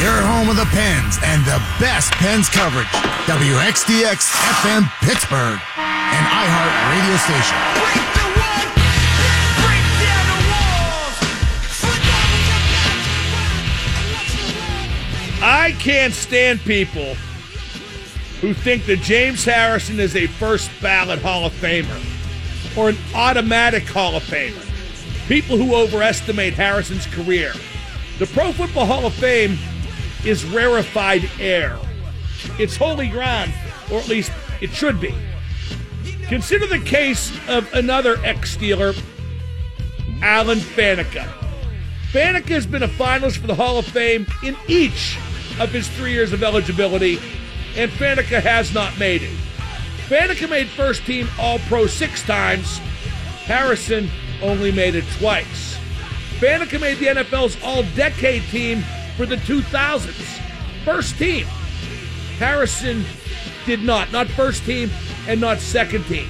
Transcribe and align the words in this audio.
Your 0.00 0.22
home 0.22 0.48
of 0.48 0.56
the 0.56 0.64
Pens 0.64 1.18
and 1.24 1.44
the 1.44 1.62
best 1.78 2.10
Pens 2.12 2.48
coverage. 2.48 2.86
WXDX 3.28 4.32
FM 4.64 4.90
Pittsburgh, 5.04 5.60
an 5.76 6.24
iHeart 6.24 6.72
radio 6.88 7.16
station. 7.20 7.58
Break 7.76 8.08
the 8.16 8.24
wall, 8.40 8.64
break 9.60 9.84
down 10.00 10.24
the 10.32 10.40
walls. 10.48 11.20
I 15.42 15.76
can't 15.78 16.14
stand 16.14 16.60
people 16.60 17.14
who 18.40 18.54
think 18.54 18.86
that 18.86 19.00
James 19.00 19.44
Harrison 19.44 20.00
is 20.00 20.16
a 20.16 20.26
first 20.28 20.70
ballot 20.80 21.20
Hall 21.20 21.44
of 21.44 21.52
Famer 21.52 22.00
or 22.74 22.88
an 22.88 22.96
automatic 23.14 23.86
Hall 23.86 24.16
of 24.16 24.22
Famer. 24.22 24.66
People 25.28 25.58
who 25.58 25.74
overestimate 25.74 26.54
Harrison's 26.54 27.04
career. 27.04 27.52
The 28.18 28.26
Pro 28.26 28.52
Football 28.52 28.86
Hall 28.86 29.04
of 29.04 29.12
Fame 29.12 29.58
is 30.24 30.44
rarefied 30.44 31.28
air. 31.38 31.78
It's 32.58 32.76
holy 32.76 33.08
ground, 33.08 33.52
or 33.90 33.98
at 33.98 34.08
least 34.08 34.32
it 34.60 34.70
should 34.70 35.00
be. 35.00 35.14
Consider 36.28 36.66
the 36.66 36.78
case 36.78 37.32
of 37.48 37.72
another 37.74 38.16
ex 38.24 38.56
Steeler, 38.56 38.96
Alan 40.22 40.58
Faneca. 40.58 41.28
Faneca 42.12 42.48
has 42.48 42.66
been 42.66 42.82
a 42.82 42.88
finalist 42.88 43.38
for 43.38 43.46
the 43.46 43.54
Hall 43.54 43.78
of 43.78 43.86
Fame 43.86 44.26
in 44.44 44.56
each 44.68 45.18
of 45.58 45.70
his 45.70 45.88
three 45.88 46.12
years 46.12 46.32
of 46.32 46.42
eligibility, 46.42 47.18
and 47.76 47.90
Faneca 47.90 48.40
has 48.40 48.72
not 48.74 48.98
made 48.98 49.22
it. 49.22 49.36
Faneca 50.08 50.48
made 50.48 50.68
first 50.68 51.04
team 51.06 51.28
All 51.38 51.58
Pro 51.60 51.86
six 51.86 52.22
times. 52.22 52.78
Harrison 53.44 54.10
only 54.42 54.72
made 54.72 54.94
it 54.94 55.04
twice. 55.18 55.78
Faneca 56.38 56.80
made 56.80 56.98
the 56.98 57.06
NFL's 57.06 57.56
All 57.62 57.82
Decade 57.94 58.42
team 58.44 58.84
for 59.16 59.26
the 59.26 59.36
2000s. 59.36 60.40
First 60.84 61.18
team. 61.18 61.46
Harrison 62.38 63.04
did 63.66 63.82
not. 63.82 64.10
Not 64.12 64.28
first 64.28 64.64
team 64.64 64.90
and 65.28 65.40
not 65.40 65.58
second 65.58 66.04
team. 66.04 66.28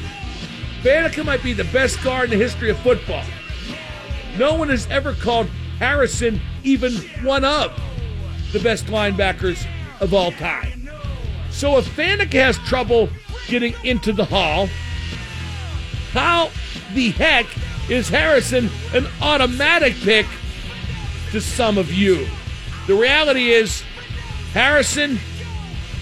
Faneca 0.82 1.24
might 1.24 1.42
be 1.42 1.52
the 1.52 1.64
best 1.64 2.02
guard 2.02 2.32
in 2.32 2.38
the 2.38 2.44
history 2.44 2.70
of 2.70 2.78
football. 2.78 3.24
No 4.38 4.54
one 4.54 4.68
has 4.70 4.86
ever 4.88 5.14
called 5.14 5.48
Harrison 5.78 6.40
even 6.64 6.92
one 7.22 7.44
of 7.44 7.72
the 8.52 8.60
best 8.60 8.86
linebackers 8.86 9.66
of 10.00 10.14
all 10.14 10.32
time. 10.32 10.90
So 11.50 11.78
if 11.78 11.86
Faneca 11.96 12.32
has 12.32 12.58
trouble 12.58 13.08
getting 13.46 13.74
into 13.84 14.12
the 14.12 14.24
hall, 14.24 14.68
how 16.12 16.50
the 16.94 17.10
heck 17.10 17.46
is 17.88 18.08
Harrison 18.08 18.70
an 18.94 19.06
automatic 19.20 19.94
pick 19.96 20.26
to 21.32 21.40
some 21.40 21.78
of 21.78 21.92
you? 21.92 22.26
The 22.90 22.96
reality 22.96 23.52
is, 23.52 23.84
Harrison 24.52 25.20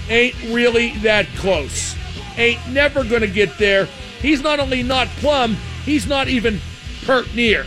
ain't 0.09 0.35
really 0.45 0.93
that 1.01 1.27
close. 1.37 1.95
Ain't 2.39 2.67
never 2.71 3.05
going 3.05 3.21
to 3.21 3.27
get 3.29 3.59
there. 3.59 3.85
He's 4.23 4.41
not 4.41 4.59
only 4.59 4.83
not 4.83 5.07
plumb, 5.19 5.59
he's 5.85 6.07
not 6.07 6.29
even 6.29 6.61
pert 7.05 7.35
near. 7.35 7.67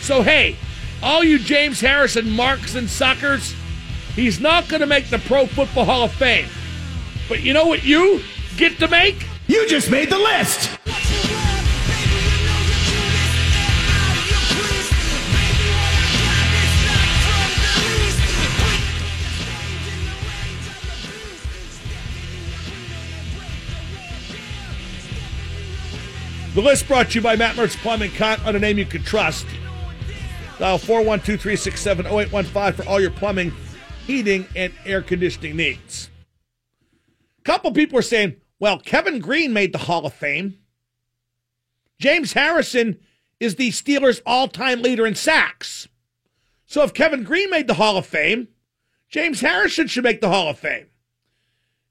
So, 0.00 0.22
hey, 0.22 0.56
all 1.02 1.22
you 1.22 1.38
James 1.38 1.82
Harrison 1.82 2.30
marks 2.30 2.74
and 2.74 2.88
suckers, 2.88 3.54
he's 4.14 4.40
not 4.40 4.66
going 4.68 4.80
to 4.80 4.86
make 4.86 5.10
the 5.10 5.18
Pro 5.18 5.44
Football 5.44 5.84
Hall 5.84 6.04
of 6.04 6.12
Fame. 6.14 6.48
But 7.28 7.42
you 7.42 7.52
know 7.52 7.66
what 7.66 7.84
you 7.84 8.22
get 8.56 8.78
to 8.78 8.88
make? 8.88 9.26
You 9.46 9.68
just 9.68 9.90
made 9.90 10.08
the 10.08 10.18
list. 10.18 10.79
The 26.52 26.60
list 26.60 26.88
brought 26.88 27.10
to 27.10 27.14
you 27.14 27.20
by 27.20 27.36
Matt 27.36 27.54
Mertz 27.54 27.76
Plumbing. 27.76 28.10
Count 28.10 28.44
on 28.44 28.56
a 28.56 28.58
name 28.58 28.76
you 28.76 28.84
can 28.84 29.04
trust. 29.04 29.46
Dial 30.58 30.78
412 30.78 31.40
367 31.40 32.06
0815 32.06 32.72
for 32.72 32.90
all 32.90 33.00
your 33.00 33.12
plumbing, 33.12 33.52
heating, 34.04 34.48
and 34.56 34.72
air 34.84 35.00
conditioning 35.00 35.56
needs. 35.56 36.10
A 37.38 37.42
couple 37.42 37.70
people 37.70 37.96
are 38.00 38.02
saying, 38.02 38.34
well, 38.58 38.80
Kevin 38.80 39.20
Greene 39.20 39.52
made 39.52 39.72
the 39.72 39.78
Hall 39.78 40.04
of 40.04 40.12
Fame. 40.12 40.58
James 42.00 42.32
Harrison 42.32 42.98
is 43.38 43.54
the 43.54 43.70
Steelers' 43.70 44.20
all 44.26 44.48
time 44.48 44.82
leader 44.82 45.06
in 45.06 45.14
sacks. 45.14 45.86
So 46.66 46.82
if 46.82 46.92
Kevin 46.92 47.22
Greene 47.22 47.50
made 47.50 47.68
the 47.68 47.74
Hall 47.74 47.96
of 47.96 48.06
Fame, 48.06 48.48
James 49.08 49.40
Harrison 49.40 49.86
should 49.86 50.04
make 50.04 50.20
the 50.20 50.30
Hall 50.30 50.48
of 50.48 50.58
Fame. 50.58 50.86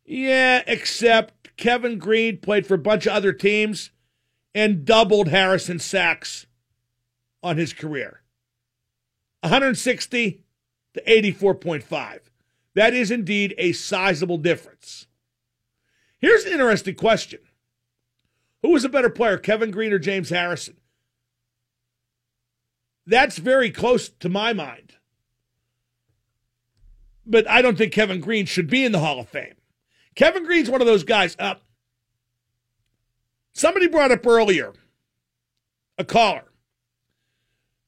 Yeah, 0.03 0.63
except 0.67 1.55
Kevin 1.55 1.97
Greene 1.97 2.39
played 2.39 2.67
for 2.67 2.73
a 2.73 2.77
bunch 2.77 3.05
of 3.05 3.13
other 3.13 3.31
teams 3.31 3.91
and 4.53 4.85
doubled 4.85 5.29
Harrison's 5.29 5.85
sacks 5.85 6.45
on 7.43 7.57
his 7.57 7.73
career 7.73 8.21
160 9.41 10.43
to 10.93 11.03
84.5. 11.03 12.19
That 12.75 12.93
is 12.93 13.11
indeed 13.11 13.55
a 13.57 13.71
sizable 13.71 14.37
difference. 14.37 15.07
Here's 16.19 16.45
an 16.45 16.53
interesting 16.53 16.95
question 16.95 17.39
Who 18.61 18.69
was 18.69 18.83
a 18.83 18.89
better 18.89 19.09
player, 19.09 19.37
Kevin 19.37 19.71
Greene 19.71 19.93
or 19.93 19.99
James 19.99 20.29
Harrison? 20.29 20.77
That's 23.05 23.37
very 23.37 23.71
close 23.71 24.09
to 24.09 24.29
my 24.29 24.53
mind. 24.53 24.93
But 27.25 27.49
I 27.49 27.61
don't 27.61 27.77
think 27.77 27.93
Kevin 27.93 28.21
Greene 28.21 28.45
should 28.45 28.69
be 28.69 28.83
in 28.83 28.91
the 28.91 28.99
Hall 28.99 29.19
of 29.19 29.29
Fame. 29.29 29.55
Kevin 30.15 30.45
Greene's 30.45 30.69
one 30.69 30.81
of 30.81 30.87
those 30.87 31.03
guys. 31.03 31.35
Uh, 31.39 31.55
somebody 33.59 33.87
brought 33.87 34.11
up 34.11 34.25
earlier, 34.25 34.73
a 35.97 36.05
caller, 36.05 36.45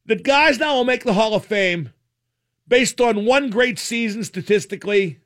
that 0.06 0.24
guys 0.24 0.60
now 0.60 0.76
will 0.76 0.84
make 0.84 1.04
the 1.04 1.14
Hall 1.14 1.34
of 1.34 1.46
Fame 1.46 1.92
based 2.68 3.00
on 3.00 3.26
one 3.26 3.50
great 3.50 3.80
season 3.80 4.24
statistically, 4.24 5.20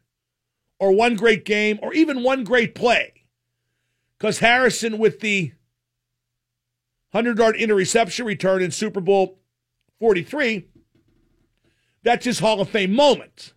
or 0.79 0.91
one 0.91 1.15
great 1.15 1.45
game, 1.45 1.79
or 1.81 1.93
even 1.93 2.23
one 2.23 2.43
great 2.43 2.75
play. 2.75 3.13
Because 4.17 4.39
Harrison, 4.39 4.97
with 4.97 5.19
the 5.19 5.51
100 7.11 7.37
yard 7.37 7.55
interception 7.55 8.25
return 8.25 8.61
in 8.61 8.71
Super 8.71 9.01
Bowl 9.01 9.39
43, 9.99 10.67
that's 12.03 12.25
his 12.25 12.39
Hall 12.39 12.61
of 12.61 12.69
Fame 12.69 12.93
moment. 12.93 13.53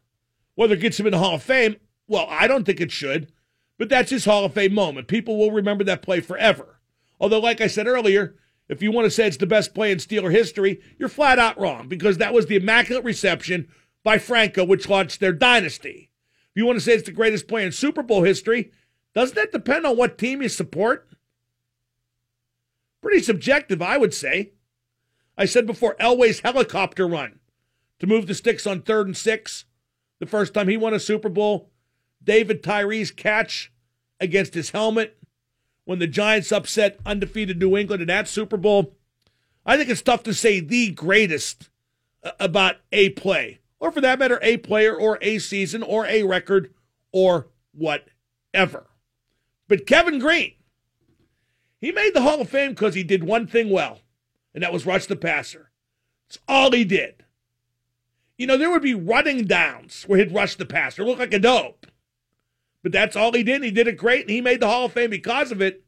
Whether 0.55 0.75
it 0.75 0.81
gets 0.81 0.99
him 0.99 1.07
in 1.07 1.13
the 1.13 1.19
Hall 1.19 1.35
of 1.35 1.43
Fame, 1.43 1.77
well, 2.07 2.27
I 2.29 2.47
don't 2.47 2.65
think 2.65 2.81
it 2.81 2.91
should, 2.91 3.31
but 3.79 3.89
that's 3.89 4.11
his 4.11 4.25
Hall 4.25 4.45
of 4.45 4.55
Fame 4.55 4.75
moment. 4.75 5.09
People 5.09 5.37
will 5.37 5.53
remember 5.53 5.85
that 5.85 6.03
play 6.03 6.21
forever. 6.21 6.78
Although, 7.21 7.41
like 7.41 7.61
I 7.61 7.67
said 7.67 7.87
earlier, 7.87 8.37
if 8.69 8.83
you 8.83 8.93
want 8.93 9.07
to 9.07 9.11
say 9.11 9.27
it's 9.27 9.37
the 9.37 9.47
best 9.47 9.75
play 9.75 9.91
in 9.91 9.99
Steeler 9.99 10.31
history, 10.31 10.81
you're 10.99 11.09
flat 11.09 11.39
out 11.39 11.59
wrong 11.59 11.89
because 11.89 12.19
that 12.19 12.35
was 12.35 12.47
the 12.47 12.57
immaculate 12.57 13.05
reception 13.05 13.69
by 14.05 14.19
Franco, 14.19 14.65
which 14.65 14.89
launched 14.89 15.21
their 15.21 15.33
dynasty. 15.33 16.11
If 16.51 16.57
you 16.57 16.67
want 16.67 16.77
to 16.79 16.85
say 16.85 16.93
it's 16.93 17.07
the 17.07 17.13
greatest 17.13 17.49
play 17.49 17.65
in 17.65 17.73
Super 17.73 18.03
Bowl 18.03 18.23
history, 18.23 18.73
doesn't 19.15 19.35
that 19.37 19.53
depend 19.53 19.87
on 19.87 19.97
what 19.97 20.19
team 20.19 20.43
you 20.43 20.49
support? 20.49 21.09
Pretty 23.01 23.23
subjective, 23.23 23.81
I 23.81 23.97
would 23.97 24.15
say. 24.15 24.53
I 25.37 25.45
said 25.45 25.67
before 25.67 25.97
Elway's 26.01 26.41
helicopter 26.41 27.07
run 27.07 27.39
to 28.01 28.07
move 28.07 28.27
the 28.27 28.35
sticks 28.35 28.67
on 28.67 28.83
third 28.83 29.07
and 29.07 29.17
six 29.17 29.65
the 30.19 30.27
first 30.27 30.53
time 30.53 30.69
he 30.69 30.77
won 30.77 30.95
a 30.95 31.01
Super 31.01 31.29
Bowl. 31.29 31.71
David 32.23 32.63
Tyree's 32.63 33.11
catch 33.11 33.73
against 34.21 34.55
his 34.55 34.71
helmet 34.71 35.18
when 35.89 36.01
the 36.01 36.07
Giants 36.07 36.53
upset 36.53 36.99
undefeated 37.07 37.59
New 37.59 37.75
England 37.75 38.03
in 38.03 38.09
that 38.09 38.29
Super 38.29 38.59
Bowl. 38.59 38.95
I 39.65 39.79
think 39.79 39.89
it's 39.89 40.03
tough 40.03 40.23
to 40.25 40.35
say 40.35 40.61
the 40.61 40.91
greatest 40.91 41.71
uh, 42.23 42.33
about 42.39 42.77
a 42.93 43.09
play, 43.11 43.61
or 43.81 43.91
for 43.91 44.03
that 44.03 44.19
matter, 44.19 44.39
a 44.43 44.59
player, 44.59 44.95
or 44.95 45.17
a 45.23 45.39
season, 45.39 45.83
or 45.83 46.05
a 46.05 46.25
record, 46.25 46.75
or 47.11 47.49
whatever. 47.73 48.91
But 49.67 49.87
Kevin 49.87 50.19
Greene, 50.19 50.57
he 51.81 51.91
made 51.91 52.13
the 52.13 52.21
Hall 52.21 52.43
of 52.43 52.51
Fame 52.51 52.73
because 52.73 52.95
he 52.95 53.03
did 53.03 53.25
one 53.25 53.47
thing 53.47 53.71
well, 53.71 54.01
and 54.53 54.63
that 54.63 54.75
was 54.75 54.85
rush 54.85 55.07
the 55.07 55.17
passer. 55.17 55.71
It's 56.29 56.39
all 56.47 56.71
he 56.73 56.85
did. 56.85 57.25
You 58.37 58.47
know, 58.47 58.59
there 58.59 58.71
would 58.71 58.83
be 58.83 58.93
running 58.93 59.47
downs 59.47 60.05
where 60.07 60.19
he'd 60.19 60.35
rush 60.35 60.57
the 60.57 60.67
passer, 60.67 61.03
look 61.03 61.19
like 61.19 61.33
a 61.33 61.39
dope. 61.39 61.87
But 62.89 62.95
that's 62.95 63.17
all 63.17 63.33
he 63.33 63.43
did. 63.43 63.63
He 63.63 63.71
did 63.71 63.87
it 63.87 63.99
great, 63.99 64.23
and 64.23 64.31
he 64.31 64.41
made 64.41 64.61
the 64.61 64.67
Hall 64.67 64.87
of 64.87 64.95
Fame 64.95 65.11
because 65.11 65.53
of 65.53 65.61
it. 65.61 65.85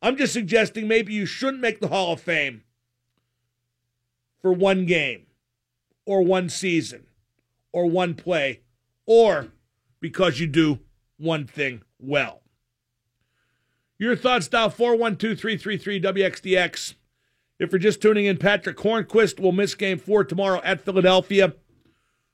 I'm 0.00 0.16
just 0.16 0.32
suggesting 0.32 0.86
maybe 0.86 1.12
you 1.12 1.26
shouldn't 1.26 1.60
make 1.60 1.80
the 1.80 1.88
Hall 1.88 2.12
of 2.12 2.20
Fame 2.20 2.62
for 4.40 4.52
one 4.52 4.86
game, 4.86 5.26
or 6.06 6.22
one 6.22 6.48
season, 6.48 7.08
or 7.72 7.86
one 7.86 8.14
play, 8.14 8.60
or 9.04 9.48
because 9.98 10.38
you 10.38 10.46
do 10.46 10.78
one 11.16 11.44
thing 11.44 11.82
well. 11.98 12.42
Your 13.98 14.14
thoughts, 14.14 14.46
dial 14.46 14.70
412 14.70 15.36
333 15.36 16.00
WXDX. 16.00 16.94
If 17.58 17.72
you're 17.72 17.80
just 17.80 18.00
tuning 18.00 18.26
in, 18.26 18.36
Patrick 18.36 18.76
Hornqvist 18.76 19.40
will 19.40 19.50
miss 19.50 19.74
game 19.74 19.98
four 19.98 20.22
tomorrow 20.22 20.60
at 20.62 20.84
Philadelphia. 20.84 21.54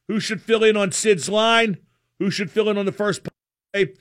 who 0.09 0.21
should 0.21 0.43
fill 0.43 0.63
in 0.63 0.77
on 0.77 0.93
Sid's 0.93 1.31
line, 1.31 1.79
who 2.19 2.31
should 2.31 2.51
fill 2.51 2.69
in 2.69 2.77
on 2.77 2.85
the 2.85 2.93
first 2.93 3.23
play. 3.73 3.95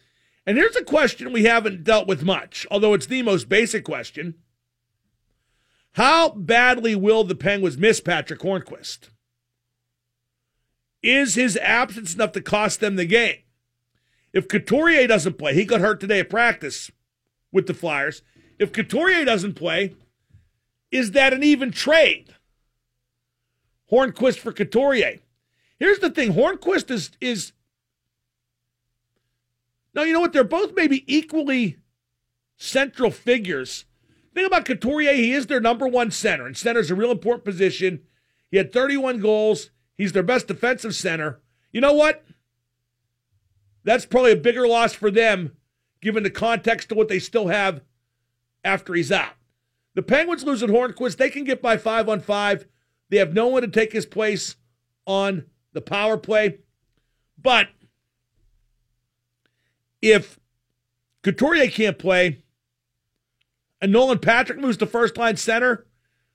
And 0.46 0.58
here's 0.58 0.76
a 0.76 0.84
question 0.84 1.34
we 1.34 1.44
haven't 1.44 1.84
dealt 1.84 2.08
with 2.08 2.24
much, 2.24 2.66
although 2.72 2.94
it's 2.94 3.08
the 3.08 3.22
most 3.22 3.50
basic 3.50 3.84
question. 3.84 4.36
How 5.94 6.30
badly 6.30 6.96
will 6.96 7.24
the 7.24 7.36
Penguins 7.36 7.78
miss 7.78 8.00
Patrick 8.00 8.40
Hornqvist? 8.40 9.10
Is 11.04 11.36
his 11.36 11.58
absence 11.58 12.14
enough 12.14 12.32
to 12.34 12.42
cost 12.42 12.80
them 12.80 12.96
the 12.96 13.06
game? 13.06 13.40
If 14.34 14.48
Couturier 14.48 15.08
doesn't 15.08 15.38
play, 15.38 15.54
he 15.54 15.66
got 15.66 15.82
hurt 15.82 16.00
today 16.00 16.20
at 16.20 16.30
practice 16.30 16.92
with 17.52 17.68
the 17.68 17.74
Flyers. 17.74 18.22
If 18.60 18.72
Couturier 18.72 19.26
doesn't 19.26 19.56
play, 19.56 19.96
is 20.92 21.12
that 21.12 21.34
an 21.34 21.44
even 21.44 21.72
trade? 21.72 22.36
Hornqvist 23.92 24.40
for 24.40 24.52
Couturier. 24.52 25.20
Here's 25.80 26.00
the 26.00 26.10
thing: 26.10 26.34
Hornqvist 26.34 26.92
is 26.92 27.12
is. 27.20 27.54
Now 29.94 30.04
you 30.04 30.14
know 30.14 30.20
what? 30.20 30.34
They're 30.34 30.44
both 30.44 30.74
maybe 30.76 31.04
equally 31.14 31.78
central 32.56 33.12
figures. 33.12 33.86
Think 34.34 34.48
about 34.48 34.66
Couturier; 34.66 35.14
he 35.14 35.34
is 35.34 35.48
their 35.48 35.60
number 35.60 35.88
one 35.88 36.12
center, 36.12 36.46
and 36.46 36.56
center 36.56 36.80
is 36.80 36.92
a 36.92 36.96
real 36.96 37.12
important 37.12 37.44
position. 37.46 38.02
He 38.52 38.58
had 38.58 38.72
31 38.72 39.20
goals. 39.20 39.72
He's 39.98 40.14
their 40.14 40.24
best 40.24 40.48
defensive 40.48 40.96
center. 40.96 41.42
You 41.72 41.82
know 41.82 41.94
what? 41.94 42.24
That's 43.84 44.06
probably 44.06 44.34
a 44.34 44.38
bigger 44.38 44.68
loss 44.68 44.94
for 44.94 45.10
them, 45.10 45.56
given 46.02 46.24
the 46.24 46.30
context 46.30 46.92
of 46.92 46.98
what 46.98 47.08
they 47.08 47.20
still 47.20 47.48
have 47.48 47.82
after 48.64 48.94
he's 48.94 49.12
out. 49.12 49.34
The 49.96 50.04
Penguins 50.04 50.44
lose 50.44 50.62
losing 50.62 50.76
Hornqvist. 50.76 51.18
They 51.18 51.30
can 51.30 51.44
get 51.44 51.62
by 51.62 51.78
five 51.78 52.08
on 52.08 52.20
five. 52.20 52.68
They 53.10 53.18
have 53.18 53.34
no 53.34 53.48
one 53.48 53.64
to 53.64 53.68
take 53.68 53.94
his 53.94 54.06
place 54.06 54.56
on 55.06 55.46
the 55.74 55.82
power 55.82 56.18
play. 56.18 56.60
But 57.42 57.70
if 60.02 60.40
Couturier 61.24 61.70
can't 61.70 61.98
play 61.98 62.44
and 63.82 63.92
Nolan 63.92 64.20
Patrick 64.20 64.60
moves 64.60 64.78
to 64.78 64.86
first 64.86 65.18
line 65.18 65.38
center, 65.38 65.86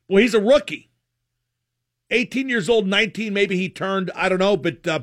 well, 0.08 0.22
he's 0.22 0.34
a 0.34 0.40
rookie. 0.40 0.90
18 2.10 2.48
years 2.48 2.68
old, 2.68 2.86
19, 2.86 3.32
maybe 3.32 3.56
he 3.56 3.68
turned. 3.68 4.10
I 4.14 4.28
don't 4.28 4.38
know, 4.38 4.56
but 4.56 4.86
uh, 4.86 5.00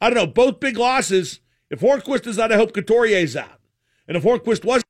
I 0.00 0.10
don't 0.10 0.16
know. 0.16 0.26
Both 0.26 0.60
big 0.60 0.76
losses. 0.76 1.40
If 1.70 1.80
Hornqvist 1.80 2.26
is 2.26 2.38
out, 2.38 2.52
I 2.52 2.56
hope 2.56 2.72
Couturier's 2.72 3.34
out. 3.34 3.60
And 4.06 4.16
if 4.16 4.22
Hornqvist 4.22 4.64
was. 4.64 4.82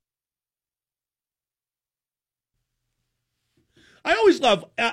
I 4.03 4.15
always 4.15 4.41
love 4.41 4.65
uh, 4.77 4.91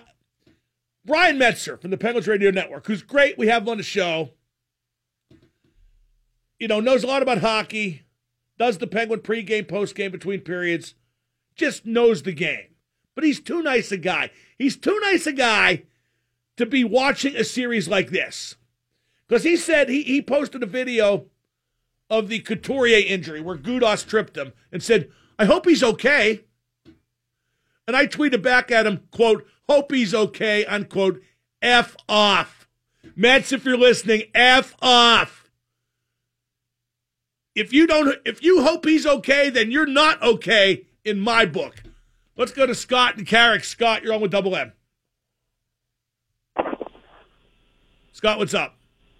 Brian 1.05 1.37
Metzer 1.37 1.81
from 1.81 1.91
the 1.91 1.97
Penguins 1.97 2.29
Radio 2.29 2.53
Network, 2.53 2.87
who's 2.87 3.03
great. 3.03 3.37
We 3.37 3.49
have 3.49 3.63
him 3.63 3.71
on 3.71 3.79
the 3.79 3.83
show. 3.83 4.31
You 6.61 6.69
know, 6.69 6.79
knows 6.79 7.03
a 7.03 7.09
lot 7.09 7.23
about 7.23 7.39
hockey, 7.39 8.03
does 8.59 8.79
the 8.79 8.87
Penguin 8.87 9.21
pregame, 9.21 9.67
postgame 9.67 10.13
between 10.13 10.41
periods, 10.41 10.95
just 11.57 11.87
knows 11.87 12.23
the 12.23 12.33
game. 12.33 12.67
But 13.15 13.25
he's 13.25 13.41
too 13.41 13.63
nice 13.63 13.91
a 13.91 13.97
guy. 13.97 14.31
He's 14.59 14.77
too 14.77 15.01
nice 15.03 15.27
a 15.27 15.33
guy 15.33 15.85
to 16.59 16.67
be 16.67 16.85
watching 16.85 17.35
a 17.35 17.45
series 17.45 17.89
like 17.89 18.11
this. 18.11 18.57
Because 19.27 19.43
he 19.45 19.57
said 19.57 19.89
he, 19.89 20.03
he 20.03 20.21
posted 20.21 20.63
a 20.63 20.67
video 20.67 21.27
of 22.11 22.29
the 22.29 22.41
Couturier 22.41 23.03
injury 23.07 23.41
where 23.41 23.57
Gudas 23.57 24.07
tripped 24.07 24.37
him 24.37 24.53
and 24.71 24.83
said, 24.83 25.11
I 25.39 25.47
hope 25.47 25.67
he's 25.67 25.83
okay. 25.83 26.41
And 27.87 27.97
I 27.97 28.07
tweeted 28.07 28.43
back 28.43 28.71
at 28.71 28.87
him, 28.87 29.05
quote, 29.11 29.47
hope 29.69 29.91
he's 29.93 30.15
okay, 30.15 30.67
unquote, 30.67 31.23
F 31.63 31.97
off. 32.09 32.69
Mets, 33.17 33.53
if 33.53 33.65
you're 33.65 33.79
listening, 33.79 34.25
F 34.35 34.75
off. 34.83 35.40
If 37.55 37.73
you 37.73 37.87
don't 37.87 38.17
if 38.25 38.43
you 38.43 38.63
hope 38.63 38.85
he's 38.85 39.07
okay, 39.07 39.51
then 39.51 39.71
you're 39.71 39.87
not 39.87 40.23
okay 40.23 40.87
in 41.05 41.21
my 41.21 41.47
book. 41.47 41.83
Let's 42.37 42.53
go 42.53 42.65
to 42.67 42.75
Scott 42.75 43.17
and 43.17 43.27
Carrick. 43.27 43.65
Scott, 43.65 44.03
you're 44.03 44.15
on 44.15 44.21
with 44.21 44.31
double 44.31 44.57
M. 44.57 44.73
Scott, 48.13 48.39
what's 48.39 48.55
up? 48.55 48.77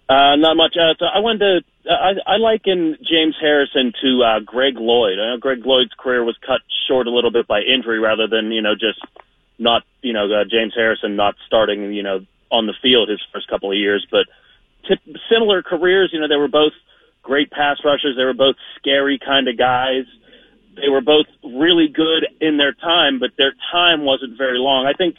Uh, 0.07 0.35
not 0.35 0.55
much. 0.57 0.75
Uh, 0.75 0.93
so 0.99 1.05
I 1.05 1.19
wanted 1.19 1.63
to. 1.85 1.91
I, 1.91 2.35
I 2.35 2.37
liken 2.37 2.97
James 2.99 3.35
Harrison 3.39 3.93
to 4.01 4.23
uh, 4.23 4.39
Greg 4.45 4.75
Lloyd. 4.77 5.19
I 5.19 5.31
know 5.31 5.37
Greg 5.37 5.65
Lloyd's 5.65 5.93
career 5.97 6.23
was 6.23 6.37
cut 6.45 6.61
short 6.87 7.07
a 7.07 7.11
little 7.11 7.31
bit 7.31 7.47
by 7.47 7.61
injury, 7.61 7.99
rather 7.99 8.27
than 8.27 8.51
you 8.51 8.61
know 8.61 8.75
just 8.75 8.99
not 9.57 9.83
you 10.01 10.13
know 10.13 10.25
uh, 10.25 10.43
James 10.43 10.73
Harrison 10.75 11.15
not 11.15 11.35
starting 11.47 11.93
you 11.93 12.03
know 12.03 12.25
on 12.51 12.67
the 12.67 12.73
field 12.81 13.09
his 13.09 13.21
first 13.33 13.47
couple 13.47 13.71
of 13.71 13.77
years, 13.77 14.05
but 14.11 14.25
t- 14.87 15.17
similar 15.31 15.63
careers. 15.63 16.11
You 16.13 16.19
know 16.19 16.27
they 16.27 16.35
were 16.35 16.47
both 16.47 16.73
great 17.23 17.51
pass 17.51 17.77
rushers. 17.83 18.15
They 18.17 18.23
were 18.23 18.33
both 18.33 18.55
scary 18.77 19.19
kind 19.19 19.47
of 19.47 19.57
guys. 19.57 20.05
They 20.75 20.89
were 20.89 21.01
both 21.01 21.25
really 21.43 21.87
good 21.87 22.27
in 22.39 22.57
their 22.57 22.73
time, 22.73 23.19
but 23.19 23.31
their 23.37 23.53
time 23.71 24.05
wasn't 24.05 24.37
very 24.37 24.57
long. 24.57 24.85
I 24.85 24.93
think 24.93 25.15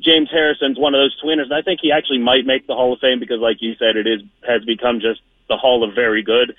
James 0.00 0.28
Harrison's 0.30 0.78
one 0.78 0.94
of 0.94 1.00
those 1.00 1.16
tweeners, 1.22 1.44
and 1.44 1.54
I 1.54 1.62
think 1.62 1.80
he 1.82 1.92
actually 1.92 2.18
might 2.18 2.44
make 2.46 2.66
the 2.66 2.74
Hall 2.74 2.92
of 2.92 3.00
Fame 3.00 3.20
because, 3.20 3.40
like 3.40 3.56
you 3.60 3.74
said, 3.78 3.96
it 3.96 4.06
is 4.06 4.20
has 4.46 4.64
become 4.64 5.00
just 5.00 5.20
the 5.48 5.56
Hall 5.56 5.84
of 5.84 5.94
Very 5.94 6.22
Good. 6.22 6.54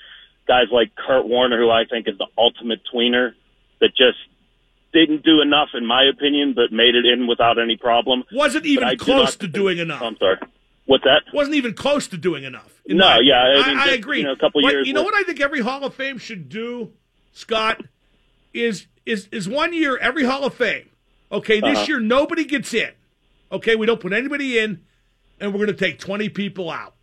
Guys 0.47 0.67
like 0.71 0.95
Kurt 0.95 1.27
Warner, 1.27 1.57
who 1.57 1.69
I 1.69 1.85
think 1.85 2.07
is 2.07 2.17
the 2.17 2.27
ultimate 2.37 2.81
tweener, 2.91 3.33
that 3.79 3.95
just 3.95 4.17
didn't 4.91 5.23
do 5.23 5.41
enough, 5.41 5.69
in 5.73 5.85
my 5.85 6.03
opinion, 6.03 6.53
but 6.53 6.71
made 6.71 6.95
it 6.95 7.05
in 7.05 7.27
without 7.27 7.57
any 7.59 7.77
problem. 7.77 8.23
Wasn't 8.31 8.65
even 8.65 8.83
I 8.83 8.95
do 8.95 9.05
close 9.05 9.35
to 9.37 9.47
doing 9.47 9.77
enough. 9.77 10.01
I'm 10.01 10.17
sorry. 10.17 10.37
What's 10.91 11.05
that? 11.05 11.21
Wasn't 11.33 11.55
even 11.55 11.73
close 11.73 12.07
to 12.09 12.17
doing 12.17 12.43
enough. 12.43 12.81
No, 12.85 12.97
my 13.05 13.19
yeah, 13.23 13.39
I 13.41 13.67
mean, 13.69 13.77
I, 13.77 13.85
I 13.85 13.93
agree. 13.93 14.17
you 14.17 14.23
know, 14.25 14.33
a 14.33 14.35
couple 14.37 14.61
But 14.61 14.73
years 14.73 14.87
You 14.87 14.93
know 14.93 15.01
with- 15.05 15.13
what 15.13 15.21
I 15.21 15.23
think 15.23 15.39
every 15.39 15.61
Hall 15.61 15.85
of 15.85 15.93
Fame 15.93 16.17
should 16.17 16.49
do, 16.49 16.91
Scott, 17.31 17.81
is 18.53 18.87
is 19.05 19.29
is 19.31 19.47
one 19.47 19.73
year 19.73 19.97
every 19.97 20.25
Hall 20.25 20.43
of 20.43 20.53
Fame. 20.53 20.89
Okay, 21.31 21.61
this 21.61 21.77
Uh-huh. 21.77 21.85
year 21.87 21.99
nobody 22.01 22.43
gets 22.43 22.73
in. 22.73 22.91
Okay, 23.53 23.75
we 23.75 23.85
don't 23.85 24.01
put 24.01 24.11
anybody 24.11 24.59
in, 24.59 24.81
and 25.39 25.53
we're 25.53 25.65
going 25.65 25.75
to 25.77 25.85
take 25.85 25.97
twenty 25.97 26.27
people 26.27 26.69
out. 26.69 26.93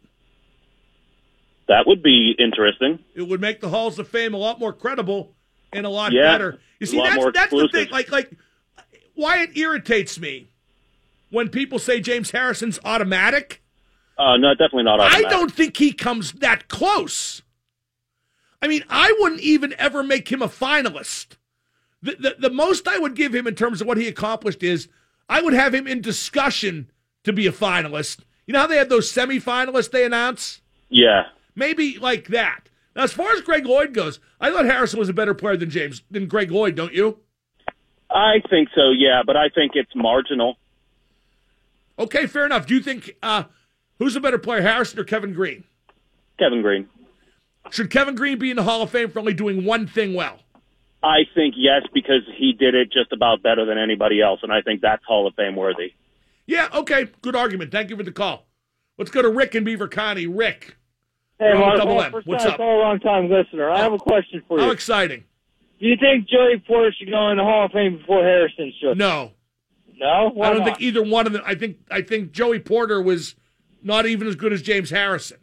That 1.68 1.86
would 1.86 2.02
be 2.02 2.34
interesting. 2.38 2.98
It 3.14 3.22
would 3.22 3.40
make 3.40 3.60
the 3.60 3.68
halls 3.70 3.98
of 3.98 4.08
fame 4.08 4.34
a 4.34 4.38
lot 4.38 4.58
more 4.58 4.72
credible 4.72 5.34
and 5.72 5.84
a 5.86 5.90
lot 5.90 6.12
Yeah, 6.12 6.32
better. 6.32 6.58
You 6.78 6.84
a 6.84 6.86
see, 6.86 6.98
lot 6.98 7.04
that's 7.06 7.16
more 7.16 7.32
that's 7.32 7.50
the 7.50 7.56
thing. 7.56 7.64
exclusive. 7.84 7.90
Like 7.92 8.10
like 8.10 8.30
why 9.14 9.42
it 9.42 9.56
irritates 9.56 10.18
me 10.18 10.50
when 11.30 11.48
people 11.48 11.78
say 11.78 12.00
James 12.00 12.30
Harrison's 12.32 12.78
automatic. 12.84 13.62
Uh, 14.18 14.36
no, 14.36 14.52
definitely 14.54 14.82
not. 14.82 15.00
I 15.00 15.22
don't 15.22 15.52
think 15.52 15.76
he 15.76 15.92
comes 15.92 16.32
that 16.32 16.68
close. 16.68 17.42
I 18.60 18.66
mean, 18.66 18.84
I 18.90 19.14
wouldn't 19.20 19.40
even 19.40 19.74
ever 19.78 20.02
make 20.02 20.30
him 20.30 20.42
a 20.42 20.48
finalist. 20.48 21.36
The, 22.02 22.16
the, 22.16 22.36
the 22.38 22.50
most 22.50 22.88
I 22.88 22.98
would 22.98 23.14
give 23.14 23.34
him 23.34 23.46
in 23.46 23.54
terms 23.54 23.80
of 23.80 23.86
what 23.86 23.96
he 23.96 24.08
accomplished 24.08 24.62
is 24.62 24.88
I 25.28 25.40
would 25.40 25.52
have 25.52 25.74
him 25.74 25.86
in 25.86 26.00
discussion 26.00 26.90
to 27.24 27.32
be 27.32 27.46
a 27.46 27.52
finalist. 27.52 28.20
You 28.46 28.54
know 28.54 28.60
how 28.60 28.66
they 28.66 28.78
have 28.78 28.88
those 28.88 29.12
semifinalists 29.12 29.90
they 29.90 30.04
announce? 30.04 30.60
Yeah. 30.88 31.24
Maybe 31.54 31.98
like 31.98 32.28
that. 32.28 32.68
Now, 32.96 33.04
as 33.04 33.12
far 33.12 33.30
as 33.32 33.42
Greg 33.42 33.66
Lloyd 33.66 33.94
goes, 33.94 34.18
I 34.40 34.50
thought 34.50 34.64
Harrison 34.64 34.98
was 34.98 35.08
a 35.08 35.12
better 35.12 35.34
player 35.34 35.56
than 35.56 35.70
James 35.70 36.02
than 36.10 36.26
Greg 36.26 36.50
Lloyd, 36.50 36.74
don't 36.74 36.92
you? 36.92 37.18
I 38.10 38.40
think 38.48 38.70
so, 38.74 38.90
yeah, 38.90 39.22
but 39.24 39.36
I 39.36 39.50
think 39.50 39.72
it's 39.74 39.94
marginal. 39.94 40.56
Okay, 41.98 42.26
fair 42.26 42.46
enough. 42.46 42.66
Do 42.66 42.74
you 42.74 42.80
think 42.80 43.16
uh, 43.22 43.44
who's 43.98 44.16
a 44.16 44.20
better 44.20 44.38
player, 44.38 44.62
Harrison 44.62 44.98
or 45.00 45.04
Kevin 45.04 45.32
Greene? 45.32 45.64
Kevin 46.38 46.62
Greene. 46.62 46.88
Should 47.70 47.90
Kevin 47.90 48.14
Green 48.14 48.38
be 48.38 48.50
in 48.50 48.56
the 48.56 48.62
Hall 48.62 48.82
of 48.82 48.90
Fame 48.90 49.10
for 49.10 49.18
only 49.18 49.34
doing 49.34 49.64
one 49.64 49.86
thing 49.86 50.14
well? 50.14 50.38
I 51.02 51.20
think 51.34 51.54
yes, 51.56 51.82
because 51.94 52.22
he 52.36 52.52
did 52.52 52.74
it 52.74 52.90
just 52.92 53.12
about 53.12 53.42
better 53.42 53.64
than 53.64 53.78
anybody 53.78 54.20
else, 54.20 54.40
and 54.42 54.52
I 54.52 54.62
think 54.62 54.80
that's 54.80 55.04
Hall 55.04 55.26
of 55.26 55.34
Fame 55.34 55.54
worthy. 55.54 55.92
Yeah, 56.46 56.68
okay. 56.74 57.08
Good 57.22 57.36
argument. 57.36 57.70
Thank 57.70 57.90
you 57.90 57.96
for 57.96 58.02
the 58.02 58.10
call. 58.12 58.46
Let's 58.96 59.10
go 59.10 59.22
to 59.22 59.28
Rick 59.28 59.54
in 59.54 59.64
Beaver 59.64 59.86
County. 59.88 60.26
Rick, 60.26 60.76
Hey, 61.38 61.50
You're 61.50 61.58
Mark, 61.58 61.76
Double 61.76 61.94
well, 61.96 62.04
M. 62.06 62.22
What's 62.24 62.42
time 62.42 62.52
up? 62.54 62.56
call, 62.58 62.80
long 62.80 62.98
time 62.98 63.30
listener. 63.30 63.70
I 63.70 63.78
have 63.78 63.92
a 63.92 63.98
question 63.98 64.42
for 64.48 64.58
you. 64.58 64.64
how 64.64 64.70
exciting. 64.72 65.22
Do 65.78 65.86
you 65.86 65.94
think 66.00 66.28
Joey 66.28 66.58
Porter 66.66 66.92
should 66.98 67.08
go 67.10 67.30
in 67.30 67.36
the 67.36 67.44
Hall 67.44 67.66
of 67.66 67.70
Fame 67.72 67.98
before 67.98 68.24
Harrison 68.24 68.72
should? 68.80 68.98
No, 68.98 69.30
No? 70.00 70.30
Why 70.34 70.46
I 70.48 70.50
don't 70.50 70.58
not? 70.60 70.64
think 70.64 70.80
either 70.80 71.02
one 71.04 71.28
of 71.28 71.32
them. 71.32 71.42
I 71.46 71.54
think 71.54 71.76
I 71.92 72.02
think 72.02 72.32
Joey 72.32 72.58
Porter 72.58 73.00
was 73.00 73.36
not 73.82 74.06
even 74.06 74.26
as 74.26 74.36
good 74.36 74.52
as 74.52 74.62
James 74.62 74.90
Harrison. 74.90 75.38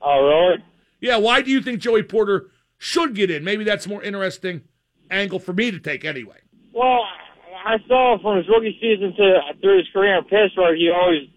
Oh, 0.00 0.20
really? 0.20 0.64
Yeah, 1.00 1.16
why 1.16 1.42
do 1.42 1.50
you 1.50 1.60
think 1.60 1.80
Joey 1.80 2.02
Porter 2.02 2.50
should 2.78 3.14
get 3.14 3.30
in? 3.30 3.44
Maybe 3.44 3.64
that's 3.64 3.86
a 3.86 3.88
more 3.88 4.02
interesting 4.02 4.62
angle 5.10 5.38
for 5.38 5.52
me 5.52 5.70
to 5.70 5.78
take 5.78 6.04
anyway. 6.04 6.38
Well, 6.72 7.02
I 7.64 7.76
saw 7.86 8.18
from 8.20 8.38
his 8.38 8.48
rookie 8.48 8.76
season 8.80 9.14
to 9.16 9.40
through 9.60 9.78
his 9.78 9.88
career 9.92 10.18
in 10.18 10.24
Pittsburgh, 10.24 10.76
he 10.76 10.90
always 10.90 11.28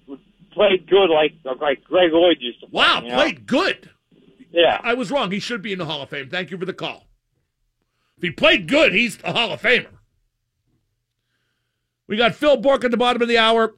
played 0.52 0.90
good 0.90 1.10
like 1.10 1.34
like 1.62 1.84
Greg 1.84 2.12
Lloyd 2.12 2.38
used 2.40 2.62
to 2.62 2.68
play. 2.68 2.80
Wow, 2.80 3.02
you 3.02 3.10
know? 3.10 3.16
played 3.16 3.46
good. 3.46 3.90
Yeah. 4.52 4.80
I 4.82 4.94
was 4.94 5.12
wrong. 5.12 5.32
He 5.32 5.40
should 5.40 5.62
be 5.62 5.74
in 5.74 5.80
the 5.80 5.86
Hall 5.86 6.02
of 6.02 6.10
Fame. 6.10 6.30
Thank 6.30 6.50
you 6.50 6.58
for 6.58 6.66
the 6.66 6.74
call. 6.74 7.08
If 8.18 8.24
he 8.24 8.32
played 8.32 8.68
good, 8.68 8.94
he's 8.94 9.20
a 9.24 9.34
Hall 9.34 9.52
of 9.52 9.62
Famer. 9.62 9.88
We 12.08 12.18
got 12.18 12.36
Phil 12.36 12.58
Bourque 12.58 12.86
at 12.86 12.92
the 12.92 12.98
bottom 12.98 13.22
of 13.22 13.28
the 13.28 13.38
hour. 13.38 13.76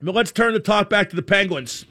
But 0.00 0.14
let's 0.14 0.32
turn 0.32 0.52
the 0.52 0.60
talk 0.60 0.88
back 0.88 1.10
to 1.10 1.16
the 1.16 1.22
Penguins. 1.22 1.84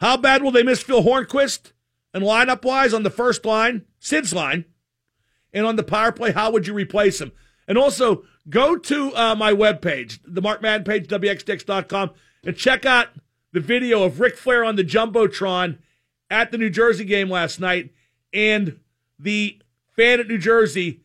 How 0.00 0.16
bad 0.16 0.42
will 0.42 0.50
they 0.50 0.62
miss 0.62 0.82
Phil 0.82 1.02
Hornqvist? 1.02 1.72
And 2.14 2.24
lineup 2.24 2.64
wise 2.64 2.92
on 2.92 3.04
the 3.04 3.10
first 3.10 3.44
line, 3.44 3.86
Sid's 3.98 4.34
line, 4.34 4.66
and 5.52 5.64
on 5.64 5.76
the 5.76 5.82
power 5.82 6.12
play, 6.12 6.32
how 6.32 6.50
would 6.50 6.66
you 6.66 6.74
replace 6.74 7.20
him? 7.20 7.32
And 7.66 7.78
also 7.78 8.24
go 8.50 8.76
to 8.76 9.14
uh, 9.14 9.34
my 9.34 9.52
webpage, 9.52 10.18
the 10.26 10.42
Mark 10.42 10.60
Madden 10.60 10.84
page, 10.84 11.08
WXDX.com, 11.08 12.10
and 12.44 12.56
check 12.56 12.84
out 12.84 13.08
the 13.52 13.60
video 13.60 14.02
of 14.02 14.20
Ric 14.20 14.36
Flair 14.36 14.64
on 14.64 14.76
the 14.76 14.84
Jumbotron 14.84 15.78
at 16.30 16.50
the 16.50 16.58
New 16.58 16.70
Jersey 16.70 17.04
game 17.04 17.30
last 17.30 17.60
night 17.60 17.90
and 18.32 18.78
the 19.18 19.58
fan 19.94 20.20
at 20.20 20.28
New 20.28 20.38
Jersey 20.38 21.00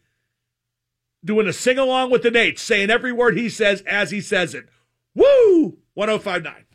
doing 1.24 1.48
a 1.48 1.54
sing 1.54 1.78
along 1.78 2.12
with 2.12 2.24
the 2.24 2.32
Nate, 2.32 2.60
saying 2.60 2.90
every 2.90 3.12
word 3.12 3.38
he 3.38 3.50
says 3.50 3.82
as 3.82 4.12
he 4.12 4.22
says 4.22 4.54
it. 4.54 4.68
Woo! 5.16 5.78
1059. 5.94 6.66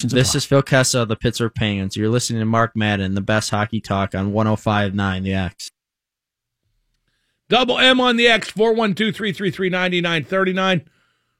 This 0.00 0.34
is 0.34 0.44
Phil 0.44 0.62
Kessel 0.62 1.02
of 1.02 1.08
the 1.08 1.16
Pittsburgh 1.16 1.54
Penguins. 1.54 1.96
You're 1.96 2.08
listening 2.08 2.40
to 2.40 2.46
Mark 2.46 2.72
Madden, 2.74 3.14
the 3.14 3.20
best 3.20 3.50
hockey 3.50 3.80
talk 3.80 4.14
on 4.14 4.32
1059 4.32 5.22
The 5.22 5.32
X. 5.32 5.70
Double 7.48 7.78
M 7.78 8.00
on 8.00 8.16
the 8.16 8.26
X, 8.26 8.50
412 8.50 9.14
333 9.14 9.70
9939. 9.70 10.88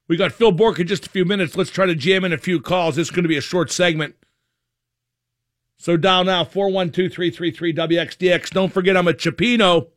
We 0.07 0.17
got 0.17 0.33
Phil 0.33 0.53
Bourque 0.53 0.81
in 0.81 0.87
just 0.87 1.07
a 1.07 1.11
few 1.11 1.25
minutes. 1.25 1.57
Let's 1.57 1.71
try 1.71 1.87
to 1.87 1.95
jam 1.95 2.25
in 2.25 2.33
a 2.33 2.39
few 2.39 2.61
calls. 2.61 2.97
This 2.97 3.09
is 3.09 3.11
going 3.11 3.25
to 3.25 3.29
be 3.29 3.39
a 3.39 3.43
short 3.43 3.71
segment. 3.71 4.15
So 5.79 5.97
dial 5.97 6.25
now, 6.25 6.45
412 6.45 7.13
333 7.13 7.75
WXDX. 7.75 8.51
Don't 8.51 8.73
forget, 8.73 8.97
I'm 8.97 9.09
at 9.09 9.19
Cioppino 9.19 9.89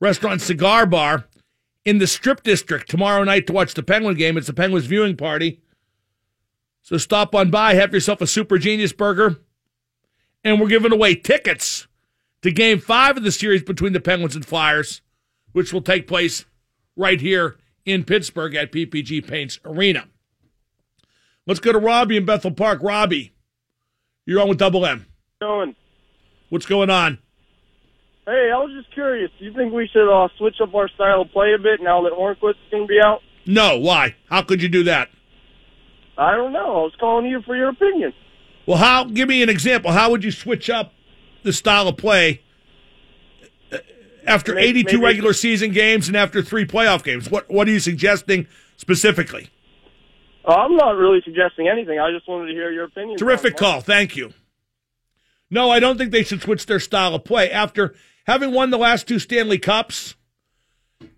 Restaurant 0.00 0.40
Cigar 0.40 0.86
Bar 0.86 1.26
in 1.86 1.98
the 1.98 2.06
Strip 2.06 2.42
District 2.42 2.90
tomorrow 2.90 3.22
night 3.24 3.46
to 3.46 3.52
watch 3.52 3.72
the 3.72 3.82
Penguin 3.82 4.16
game. 4.16 4.36
It's 4.36 4.48
the 4.48 4.52
Penguins 4.52 4.86
viewing 4.86 5.16
party. 5.16 5.62
So 6.82 6.98
stop 6.98 7.34
on 7.34 7.50
by, 7.50 7.74
have 7.74 7.94
yourself 7.94 8.20
a 8.20 8.26
Super 8.26 8.58
Genius 8.58 8.92
burger. 8.92 9.36
And 10.44 10.60
we're 10.60 10.68
giving 10.68 10.92
away 10.92 11.14
tickets 11.14 11.86
to 12.42 12.50
game 12.50 12.80
five 12.80 13.16
of 13.16 13.22
the 13.22 13.32
series 13.32 13.62
between 13.62 13.92
the 13.92 14.00
Penguins 14.00 14.36
and 14.36 14.44
Flyers, 14.44 15.00
which 15.52 15.72
will 15.72 15.80
take 15.80 16.06
place 16.06 16.44
right 16.96 17.20
here 17.20 17.56
in 17.84 18.04
Pittsburgh 18.04 18.54
at 18.56 18.72
PPG 18.72 19.26
Paints 19.26 19.60
Arena. 19.64 20.06
Let's 21.46 21.60
go 21.60 21.72
to 21.72 21.78
Robbie 21.78 22.16
in 22.16 22.24
Bethel 22.24 22.50
Park. 22.50 22.82
Robbie, 22.82 23.32
you're 24.24 24.40
on 24.40 24.48
with 24.48 24.58
Double 24.58 24.84
M. 24.84 25.06
Going. 25.40 25.76
What's 26.48 26.66
going 26.66 26.90
on? 26.90 27.18
Hey, 28.26 28.50
I 28.52 28.58
was 28.58 28.72
just 28.76 28.92
curious. 28.92 29.30
Do 29.38 29.44
you 29.44 29.52
think 29.52 29.72
we 29.72 29.88
should 29.92 30.08
uh, 30.12 30.28
switch 30.36 30.56
up 30.60 30.74
our 30.74 30.88
style 30.88 31.22
of 31.22 31.30
play 31.30 31.52
a 31.54 31.58
bit 31.58 31.80
now 31.80 32.02
that 32.02 32.12
Hornqvist's 32.12 32.58
going 32.72 32.82
to 32.84 32.88
be 32.88 32.98
out? 33.00 33.20
No, 33.46 33.78
why? 33.78 34.16
How 34.28 34.42
could 34.42 34.60
you 34.60 34.68
do 34.68 34.82
that? 34.84 35.10
I 36.18 36.32
don't 36.34 36.52
know. 36.52 36.66
I 36.80 36.82
was 36.82 36.92
calling 36.98 37.26
you 37.26 37.40
for 37.42 37.54
your 37.56 37.68
opinion. 37.68 38.12
Well, 38.66 38.78
how? 38.78 39.04
Give 39.04 39.28
me 39.28 39.42
an 39.44 39.48
example. 39.48 39.92
How 39.92 40.10
would 40.10 40.24
you 40.24 40.32
switch 40.32 40.68
up 40.68 40.92
the 41.44 41.52
style 41.52 41.86
of 41.86 41.96
play 41.98 42.42
uh, 43.70 43.78
after 44.26 44.54
Maybe- 44.54 44.80
82 44.80 44.92
maybe- 44.96 45.04
regular 45.04 45.32
season 45.32 45.70
games 45.70 46.08
and 46.08 46.16
after 46.16 46.42
three 46.42 46.66
playoff 46.66 47.04
games? 47.04 47.30
What 47.30 47.48
What 47.48 47.68
are 47.68 47.70
you 47.70 47.78
suggesting 47.80 48.48
specifically? 48.76 49.50
Uh, 50.44 50.54
I'm 50.54 50.74
not 50.76 50.96
really 50.96 51.20
suggesting 51.24 51.68
anything. 51.68 52.00
I 52.00 52.10
just 52.10 52.26
wanted 52.28 52.46
to 52.48 52.52
hear 52.54 52.72
your 52.72 52.84
opinion. 52.84 53.18
Terrific 53.18 53.56
call. 53.56 53.80
Thank 53.82 54.16
you. 54.16 54.32
No, 55.48 55.70
I 55.70 55.78
don't 55.78 55.96
think 55.96 56.10
they 56.10 56.24
should 56.24 56.42
switch 56.42 56.66
their 56.66 56.80
style 56.80 57.14
of 57.14 57.22
play 57.22 57.50
after 57.52 57.94
having 58.26 58.52
won 58.52 58.70
the 58.70 58.78
last 58.78 59.06
two 59.06 59.18
Stanley 59.18 59.58
Cups 59.58 60.14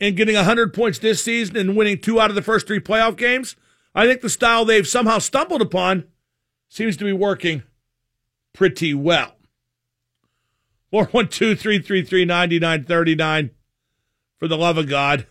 and 0.01 0.17
getting 0.17 0.37
100 0.37 0.75
points 0.75 0.99
this 0.99 1.23
season 1.23 1.57
and 1.57 1.77
winning 1.77 1.99
two 1.99 2.21
out 2.21 2.31
of 2.31 2.37
the 2.37 2.43
first 2.43 2.67
three 2.67 2.81
playoff 2.81 3.17
games. 3.17 3.57
I 3.95 4.07
think 4.07 4.21
the 4.21 4.31
style 4.31 4.65
they've 4.65 4.87
somehow 4.87 5.19
stumbled 5.19 5.63
upon 5.63 6.05
seems 6.69 6.97
to 6.99 7.05
be 7.05 7.13
working 7.13 7.63
pretty 8.53 8.95
well. 8.95 9.35
412 10.91 11.59
333 11.59 12.25
9939 12.25 13.51
for 14.39 14.49
the 14.49 14.57
love 14.57 14.79
of 14.79 14.89
God. 14.89 15.27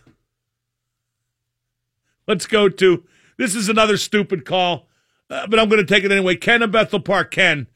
Let's 2.26 2.46
go 2.46 2.68
to 2.68 3.04
this 3.38 3.54
is 3.54 3.68
another 3.68 3.96
stupid 3.96 4.44
call, 4.44 4.88
uh, 5.30 5.46
but 5.46 5.58
I'm 5.58 5.68
going 5.68 5.84
to 5.84 5.94
take 5.94 6.04
it 6.04 6.12
anyway. 6.12 6.36
Ken 6.36 6.62
in 6.62 6.70
Bethel 6.70 7.00
Park. 7.00 7.30
Ken, 7.30 7.66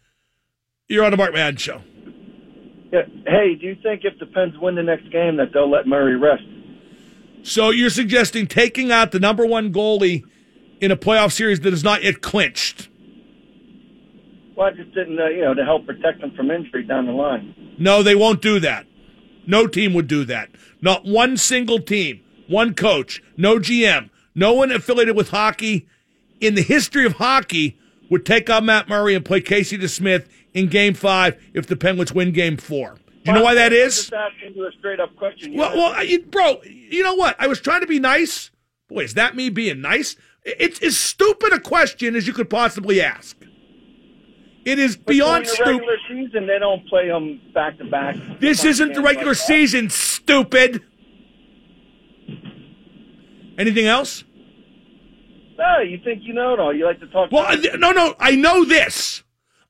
you're 0.88 1.04
on 1.04 1.10
the 1.10 1.16
Mark 1.16 1.32
Madden 1.32 1.56
Show. 1.56 1.82
Yeah. 2.92 3.02
Hey, 3.26 3.54
do 3.54 3.66
you 3.66 3.76
think 3.82 4.02
if 4.04 4.18
the 4.18 4.26
Pens 4.26 4.54
win 4.58 4.74
the 4.74 4.82
next 4.82 5.10
game 5.10 5.38
that 5.38 5.52
they'll 5.52 5.70
let 5.70 5.86
Murray 5.86 6.16
rest? 6.16 6.44
So 7.42 7.70
you're 7.70 7.90
suggesting 7.90 8.46
taking 8.46 8.92
out 8.92 9.10
the 9.10 9.18
number 9.18 9.46
one 9.46 9.72
goalie 9.72 10.24
in 10.80 10.90
a 10.90 10.96
playoff 10.96 11.32
series 11.32 11.60
that 11.60 11.72
is 11.72 11.82
not 11.82 12.02
yet 12.02 12.20
clinched? 12.20 12.88
Well, 14.56 14.66
I 14.66 14.72
just 14.72 14.92
didn't, 14.94 15.18
uh, 15.18 15.28
you 15.28 15.40
know, 15.40 15.54
to 15.54 15.64
help 15.64 15.86
protect 15.86 16.20
them 16.20 16.32
from 16.32 16.50
injury 16.50 16.82
down 16.82 17.06
the 17.06 17.12
line. 17.12 17.54
No, 17.78 18.02
they 18.02 18.14
won't 18.14 18.42
do 18.42 18.60
that. 18.60 18.86
No 19.46 19.66
team 19.66 19.94
would 19.94 20.06
do 20.06 20.24
that. 20.26 20.50
Not 20.82 21.04
one 21.04 21.36
single 21.36 21.80
team, 21.80 22.20
one 22.46 22.74
coach, 22.74 23.22
no 23.36 23.58
GM, 23.58 24.10
no 24.34 24.52
one 24.52 24.70
affiliated 24.70 25.16
with 25.16 25.30
hockey 25.30 25.86
in 26.40 26.54
the 26.54 26.62
history 26.62 27.06
of 27.06 27.14
hockey 27.14 27.78
would 28.10 28.26
take 28.26 28.50
on 28.50 28.66
Matt 28.66 28.88
Murray 28.88 29.14
and 29.14 29.24
play 29.24 29.40
Casey 29.40 29.78
DeSmith 29.78 30.26
in 30.54 30.68
game 30.68 30.94
five 30.94 31.42
if 31.54 31.66
the 31.66 31.76
Penguins 31.76 32.12
win 32.12 32.32
game 32.32 32.56
four. 32.56 32.96
Do 33.24 33.30
you 33.30 33.38
know 33.38 33.44
why 33.44 33.54
that 33.54 33.72
is? 33.72 33.96
Just 33.96 34.12
asking 34.12 34.54
you 34.54 34.66
a 34.66 34.72
straight 34.78 34.98
up 34.98 35.14
question. 35.16 35.54
Well, 35.54 35.76
well, 35.76 36.04
you, 36.04 36.24
bro, 36.24 36.60
you 36.64 37.04
know 37.04 37.14
what? 37.14 37.36
I 37.38 37.46
was 37.46 37.60
trying 37.60 37.80
to 37.82 37.86
be 37.86 38.00
nice. 38.00 38.50
Boy, 38.88 39.04
is 39.04 39.14
that 39.14 39.36
me 39.36 39.48
being 39.48 39.80
nice? 39.80 40.16
It's 40.44 40.82
as 40.82 40.98
stupid 40.98 41.52
a 41.52 41.60
question 41.60 42.16
as 42.16 42.26
you 42.26 42.32
could 42.32 42.50
possibly 42.50 43.00
ask. 43.00 43.36
It 44.64 44.78
is 44.78 44.96
but 44.96 45.06
beyond 45.06 45.46
stupid. 45.46 45.70
regular 45.70 45.96
season, 46.08 46.46
they 46.46 46.58
don't 46.58 46.86
play 46.88 47.08
them 47.08 47.40
back 47.54 47.78
to 47.78 47.84
back. 47.84 48.16
This 48.40 48.64
isn't 48.64 48.94
the 48.94 49.02
regular 49.02 49.34
season, 49.34 49.90
stupid. 49.90 50.82
Anything 53.58 53.86
else? 53.86 54.24
No, 55.58 55.80
you 55.80 55.98
think 56.02 56.22
you 56.24 56.32
know 56.32 56.54
it 56.54 56.60
all. 56.60 56.74
You 56.74 56.86
like 56.86 56.98
to 57.00 57.06
talk. 57.06 57.30
Well, 57.30 57.56
no, 57.78 57.92
no, 57.92 58.14
I 58.18 58.34
know 58.34 58.64
this. 58.64 59.22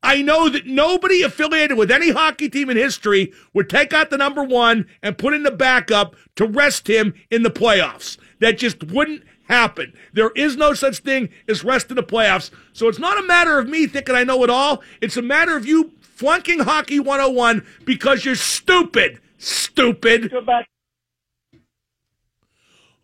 I 0.03 0.21
know 0.21 0.49
that 0.49 0.67
nobody 0.67 1.23
affiliated 1.23 1.79
with 1.79 1.91
any 1.91 2.11
hockey 2.11 2.49
team 2.49 2.69
in 2.69 2.77
history 2.77 3.33
would 3.55 3.71
take 3.71 3.93
out 3.93 4.11
the 4.11 4.19
number 4.19 4.43
one 4.43 4.87
and 5.03 5.17
put 5.17 5.35
in 5.35 5.45
the 5.45 5.51
backup 5.51 6.17
to 6.37 6.47
rest 6.47 6.89
him 6.89 7.15
in 7.31 7.43
the 7.43 7.51
playoffs. 7.51 8.19
That 8.41 8.59
just 8.59 8.83
wouldn't 8.85 9.23
happen. 9.45 9.93
There 10.13 10.31
is 10.35 10.57
no 10.57 10.75
such 10.75 10.99
thing 10.99 11.29
as 11.49 11.63
rest 11.63 11.91
in 11.91 11.97
the 11.97 12.03
playoffs. 12.03 12.51
So 12.73 12.89
it's 12.89 12.99
not 12.99 13.19
a 13.19 13.27
matter 13.27 13.59
of 13.59 13.69
me 13.69 13.87
thinking 13.87 14.17
I 14.17 14.25
know 14.25 14.43
it 14.43 14.51
all. 14.51 14.83
It's 15.01 15.17
a 15.17 15.23
matter 15.23 15.57
of 15.57 15.67
you 15.67 15.93
flunking 16.01 16.61
hockey 16.61 16.99
101 16.99 17.65
because 17.85 18.25
you're 18.25 18.35
stupid. 18.35 19.21
Stupid. 19.39 20.33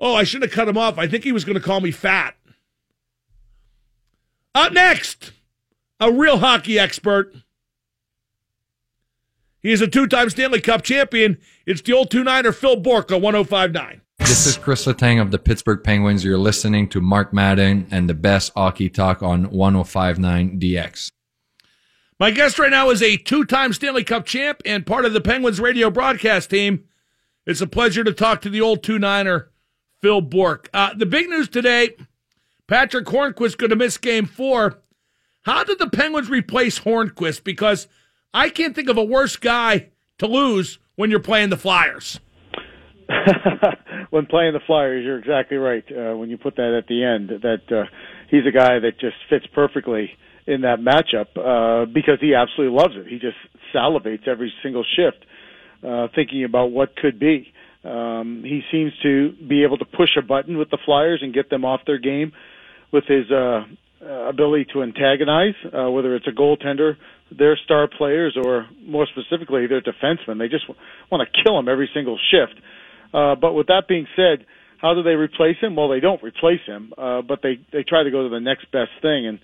Oh, 0.00 0.14
I 0.14 0.24
shouldn't 0.24 0.50
have 0.50 0.56
cut 0.56 0.68
him 0.68 0.78
off. 0.78 0.98
I 0.98 1.06
think 1.06 1.24
he 1.24 1.32
was 1.32 1.44
going 1.44 1.58
to 1.58 1.64
call 1.64 1.80
me 1.80 1.90
fat. 1.90 2.36
Up 4.54 4.72
next, 4.72 5.32
a 6.00 6.12
real 6.12 6.38
hockey 6.38 6.78
expert. 6.78 7.34
He 9.60 9.72
is 9.72 9.80
a 9.80 9.88
two 9.88 10.06
time 10.06 10.30
Stanley 10.30 10.60
Cup 10.60 10.82
champion. 10.82 11.38
It's 11.66 11.82
the 11.82 11.92
old 11.92 12.10
2 12.10 12.24
9er 12.24 12.54
Phil 12.54 12.76
Bourque 12.76 13.10
on 13.10 13.20
1059. 13.20 14.00
This 14.20 14.46
is 14.46 14.56
Chris 14.56 14.86
Letang 14.86 15.20
of 15.20 15.30
the 15.30 15.38
Pittsburgh 15.38 15.82
Penguins. 15.82 16.24
You're 16.24 16.38
listening 16.38 16.88
to 16.90 17.00
Mark 17.00 17.32
Madden 17.32 17.86
and 17.90 18.08
the 18.08 18.14
best 18.14 18.52
hockey 18.54 18.88
talk 18.88 19.22
on 19.22 19.50
1059 19.50 20.60
DX. 20.60 21.10
My 22.20 22.30
guest 22.30 22.58
right 22.58 22.70
now 22.70 22.90
is 22.90 23.02
a 23.02 23.16
two 23.16 23.44
time 23.44 23.72
Stanley 23.72 24.04
Cup 24.04 24.26
champ 24.26 24.62
and 24.64 24.86
part 24.86 25.04
of 25.04 25.12
the 25.12 25.20
Penguins 25.20 25.60
radio 25.60 25.90
broadcast 25.90 26.50
team. 26.50 26.84
It's 27.46 27.60
a 27.60 27.66
pleasure 27.66 28.04
to 28.04 28.12
talk 28.12 28.42
to 28.42 28.50
the 28.50 28.60
old 28.60 28.82
2 28.82 28.98
9er, 28.98 29.46
Phil 30.02 30.20
Bourque. 30.20 30.68
Uh, 30.72 30.94
the 30.94 31.06
big 31.06 31.28
news 31.28 31.48
today 31.48 31.96
Patrick 32.68 33.06
Hornqvist 33.06 33.56
going 33.56 33.70
to 33.70 33.76
miss 33.76 33.98
game 33.98 34.26
four. 34.26 34.82
How 35.48 35.64
did 35.64 35.78
the 35.78 35.88
Penguins 35.88 36.28
replace 36.28 36.78
Hornqvist? 36.78 37.42
Because 37.42 37.88
I 38.34 38.50
can't 38.50 38.74
think 38.74 38.90
of 38.90 38.98
a 38.98 39.02
worse 39.02 39.36
guy 39.36 39.88
to 40.18 40.26
lose 40.26 40.78
when 40.96 41.10
you're 41.10 41.20
playing 41.20 41.48
the 41.48 41.56
Flyers. 41.56 42.20
when 44.10 44.26
playing 44.26 44.52
the 44.52 44.60
Flyers, 44.66 45.06
you're 45.06 45.18
exactly 45.18 45.56
right. 45.56 45.84
Uh, 45.90 46.14
when 46.18 46.28
you 46.28 46.36
put 46.36 46.56
that 46.56 46.76
at 46.76 46.86
the 46.86 47.02
end, 47.02 47.30
that 47.40 47.62
uh, 47.74 47.84
he's 48.30 48.44
a 48.46 48.50
guy 48.50 48.78
that 48.78 49.00
just 49.00 49.16
fits 49.30 49.46
perfectly 49.54 50.10
in 50.46 50.60
that 50.60 50.80
matchup 50.80 51.28
uh, 51.38 51.86
because 51.86 52.18
he 52.20 52.34
absolutely 52.34 52.76
loves 52.76 52.92
it. 52.96 53.06
He 53.06 53.18
just 53.18 53.38
salivates 53.74 54.28
every 54.28 54.52
single 54.62 54.84
shift, 54.96 55.24
uh, 55.82 56.08
thinking 56.14 56.44
about 56.44 56.72
what 56.72 56.94
could 56.94 57.18
be. 57.18 57.50
Um, 57.84 58.42
he 58.44 58.60
seems 58.70 58.92
to 59.02 59.32
be 59.48 59.64
able 59.64 59.78
to 59.78 59.86
push 59.86 60.10
a 60.18 60.22
button 60.22 60.58
with 60.58 60.68
the 60.68 60.78
Flyers 60.84 61.20
and 61.22 61.32
get 61.32 61.48
them 61.48 61.64
off 61.64 61.80
their 61.86 61.98
game 61.98 62.32
with 62.92 63.04
his 63.06 63.30
uh, 63.30 63.62
uh, 64.04 64.28
ability 64.28 64.66
to 64.72 64.82
antagonize, 64.82 65.54
uh, 65.66 65.90
whether 65.90 66.14
it's 66.14 66.26
a 66.26 66.30
goaltender, 66.30 66.96
their 67.36 67.56
star 67.64 67.88
players, 67.88 68.36
or 68.42 68.66
more 68.84 69.06
specifically 69.06 69.66
their 69.66 69.80
defensemen. 69.80 70.38
They 70.38 70.48
just 70.48 70.66
w- 70.66 70.80
want 71.10 71.28
to 71.28 71.42
kill 71.42 71.58
him 71.58 71.68
every 71.68 71.90
single 71.92 72.18
shift. 72.30 72.58
Uh, 73.12 73.34
but 73.34 73.52
with 73.54 73.66
that 73.68 73.84
being 73.88 74.06
said, 74.16 74.46
how 74.80 74.94
do 74.94 75.02
they 75.02 75.16
replace 75.16 75.56
him? 75.60 75.76
Well, 75.76 75.88
they 75.88 76.00
don't 76.00 76.22
replace 76.22 76.60
him, 76.66 76.92
uh, 76.96 77.22
but 77.22 77.40
they 77.42 77.58
they 77.72 77.82
try 77.82 78.02
to 78.04 78.10
go 78.10 78.22
to 78.22 78.28
the 78.28 78.40
next 78.40 78.70
best 78.70 78.90
thing. 79.02 79.26
And 79.26 79.40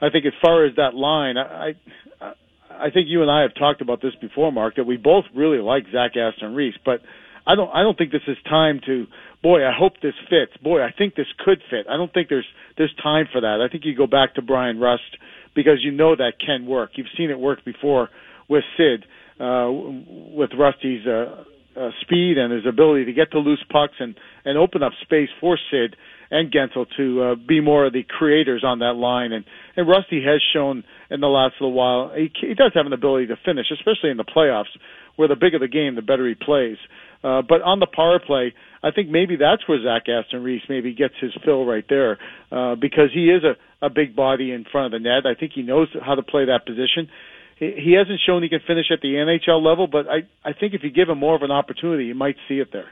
I 0.00 0.08
think 0.10 0.24
as 0.26 0.32
far 0.42 0.64
as 0.64 0.74
that 0.76 0.94
line, 0.94 1.36
I 1.36 1.74
I, 2.20 2.32
I 2.70 2.90
think 2.90 3.08
you 3.08 3.22
and 3.22 3.30
I 3.30 3.42
have 3.42 3.54
talked 3.54 3.82
about 3.82 4.00
this 4.00 4.14
before, 4.20 4.50
Mark, 4.50 4.76
that 4.76 4.84
we 4.84 4.96
both 4.96 5.24
really 5.36 5.58
like 5.58 5.84
Zach 5.92 6.12
Aston 6.16 6.54
Reese, 6.54 6.76
but 6.84 7.00
I 7.46 7.54
don't 7.54 7.70
I 7.70 7.82
don't 7.82 7.96
think 7.96 8.12
this 8.12 8.26
is 8.26 8.36
time 8.48 8.80
to 8.86 9.06
boy, 9.42 9.64
I 9.66 9.72
hope 9.76 9.94
this 10.02 10.14
fits. 10.28 10.56
Boy, 10.62 10.82
I 10.82 10.92
think 10.96 11.14
this 11.14 11.26
could 11.44 11.60
fit. 11.70 11.86
I 11.88 11.96
don't 11.96 12.12
think 12.12 12.28
there's 12.28 12.46
there's 12.76 12.94
time 13.02 13.26
for 13.32 13.40
that. 13.40 13.66
I 13.66 13.70
think 13.70 13.84
you 13.84 13.96
go 13.96 14.06
back 14.06 14.34
to 14.34 14.42
Bryan 14.42 14.78
Rust 14.78 15.16
because 15.54 15.78
you 15.82 15.90
know 15.90 16.14
that 16.16 16.34
can 16.44 16.66
work. 16.66 16.90
You've 16.94 17.06
seen 17.16 17.30
it 17.30 17.38
work 17.38 17.64
before 17.64 18.08
with 18.48 18.64
Sid, 18.76 19.04
uh, 19.40 19.70
with 19.70 20.50
Rusty's 20.58 21.06
uh, 21.06 21.44
uh, 21.76 21.90
speed 22.00 22.36
and 22.36 22.52
his 22.52 22.66
ability 22.66 23.06
to 23.06 23.12
get 23.12 23.30
to 23.32 23.38
loose 23.38 23.64
pucks 23.70 23.94
and 23.98 24.14
and 24.44 24.58
open 24.58 24.82
up 24.82 24.92
space 25.02 25.28
for 25.40 25.58
Sid 25.70 25.96
and 26.30 26.52
Guentzel 26.52 26.86
to 26.96 27.22
uh, 27.22 27.34
be 27.34 27.60
more 27.60 27.86
of 27.86 27.92
the 27.92 28.04
creators 28.08 28.62
on 28.64 28.80
that 28.80 28.94
line. 28.94 29.32
And 29.32 29.44
and 29.76 29.88
Rusty 29.88 30.22
has 30.24 30.40
shown 30.52 30.84
in 31.10 31.20
the 31.20 31.28
last 31.28 31.54
little 31.60 31.72
while 31.72 32.12
he, 32.14 32.30
he 32.40 32.54
does 32.54 32.72
have 32.74 32.86
an 32.86 32.92
ability 32.92 33.28
to 33.28 33.36
finish, 33.44 33.66
especially 33.72 34.10
in 34.10 34.16
the 34.16 34.24
playoffs, 34.24 34.70
where 35.16 35.28
the 35.28 35.36
bigger 35.36 35.58
the 35.58 35.68
game, 35.68 35.94
the 35.94 36.02
better 36.02 36.28
he 36.28 36.34
plays. 36.34 36.76
Uh, 37.22 37.42
but 37.42 37.60
on 37.62 37.80
the 37.80 37.86
power 37.86 38.18
play, 38.18 38.54
I 38.82 38.90
think 38.90 39.10
maybe 39.10 39.36
that's 39.36 39.66
where 39.68 39.82
Zach 39.82 40.08
Aston 40.08 40.42
Reese 40.42 40.62
maybe 40.68 40.94
gets 40.94 41.14
his 41.20 41.32
fill 41.44 41.66
right 41.66 41.84
there, 41.88 42.18
uh, 42.50 42.76
because 42.76 43.10
he 43.12 43.28
is 43.28 43.42
a, 43.44 43.56
a 43.84 43.90
big 43.90 44.16
body 44.16 44.52
in 44.52 44.64
front 44.64 44.94
of 44.94 45.02
the 45.02 45.06
net. 45.06 45.26
I 45.26 45.38
think 45.38 45.52
he 45.54 45.62
knows 45.62 45.88
how 46.02 46.14
to 46.14 46.22
play 46.22 46.46
that 46.46 46.64
position. 46.64 47.10
He, 47.56 47.72
he 47.76 47.92
hasn't 47.92 48.20
shown 48.24 48.42
he 48.42 48.48
can 48.48 48.60
finish 48.66 48.86
at 48.90 49.02
the 49.02 49.08
NHL 49.08 49.62
level, 49.62 49.86
but 49.86 50.06
I, 50.08 50.22
I 50.44 50.54
think 50.54 50.72
if 50.72 50.82
you 50.82 50.90
give 50.90 51.08
him 51.10 51.18
more 51.18 51.34
of 51.34 51.42
an 51.42 51.50
opportunity, 51.50 52.06
you 52.06 52.14
might 52.14 52.36
see 52.48 52.58
it 52.58 52.72
there. 52.72 52.90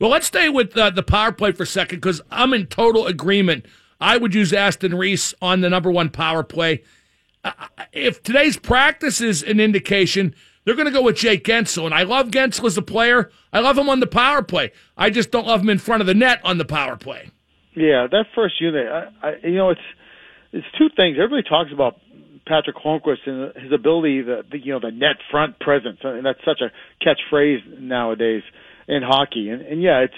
Well, 0.00 0.10
let's 0.10 0.26
stay 0.26 0.48
with 0.48 0.76
uh, 0.76 0.90
the 0.90 1.02
power 1.02 1.30
play 1.30 1.52
for 1.52 1.62
a 1.62 1.66
second 1.66 1.98
because 1.98 2.20
I'm 2.30 2.52
in 2.54 2.66
total 2.66 3.06
agreement. 3.06 3.66
I 4.00 4.16
would 4.16 4.34
use 4.34 4.52
Aston 4.52 4.96
Reese 4.96 5.34
on 5.40 5.60
the 5.60 5.70
number 5.70 5.90
one 5.90 6.08
power 6.08 6.42
play. 6.42 6.82
Uh, 7.44 7.52
if 7.92 8.22
today's 8.22 8.56
practice 8.56 9.20
is 9.20 9.42
an 9.42 9.60
indication, 9.60 10.34
they're 10.64 10.74
going 10.74 10.86
to 10.86 10.92
go 10.92 11.02
with 11.02 11.16
Jake 11.16 11.44
Guentzel. 11.44 11.84
And 11.84 11.94
I 11.94 12.02
love 12.02 12.30
Guentzel 12.30 12.66
as 12.66 12.76
a 12.76 12.82
player. 12.82 13.30
I 13.52 13.60
love 13.60 13.78
him 13.78 13.88
on 13.88 14.00
the 14.00 14.06
power 14.06 14.42
play. 14.42 14.72
I 14.96 15.10
just 15.10 15.30
don't 15.30 15.46
love 15.46 15.62
him 15.62 15.70
in 15.70 15.78
front 15.78 16.00
of 16.00 16.06
the 16.06 16.14
net 16.14 16.40
on 16.44 16.58
the 16.58 16.64
power 16.64 16.96
play. 16.96 17.30
Yeah, 17.74 18.06
that 18.10 18.26
first 18.34 18.60
unit, 18.60 18.86
I, 18.88 19.28
I, 19.28 19.32
you 19.44 19.56
know, 19.56 19.70
it's 19.70 19.80
it's 20.52 20.66
two 20.76 20.88
things. 20.96 21.16
Everybody 21.22 21.48
talks 21.48 21.70
about 21.72 22.00
Patrick 22.46 22.76
Hornqvist 22.76 23.26
and 23.26 23.54
his 23.62 23.72
ability, 23.72 24.22
the, 24.22 24.42
the 24.50 24.58
you 24.58 24.72
know, 24.72 24.80
the 24.80 24.90
net 24.90 25.16
front 25.30 25.58
presence, 25.60 25.98
and 26.02 26.26
that's 26.26 26.40
such 26.44 26.60
a 26.60 26.72
catchphrase 27.04 27.78
nowadays 27.78 28.42
in 28.88 29.02
hockey. 29.02 29.50
And, 29.50 29.62
and 29.62 29.80
yeah, 29.80 30.00
it's 30.00 30.14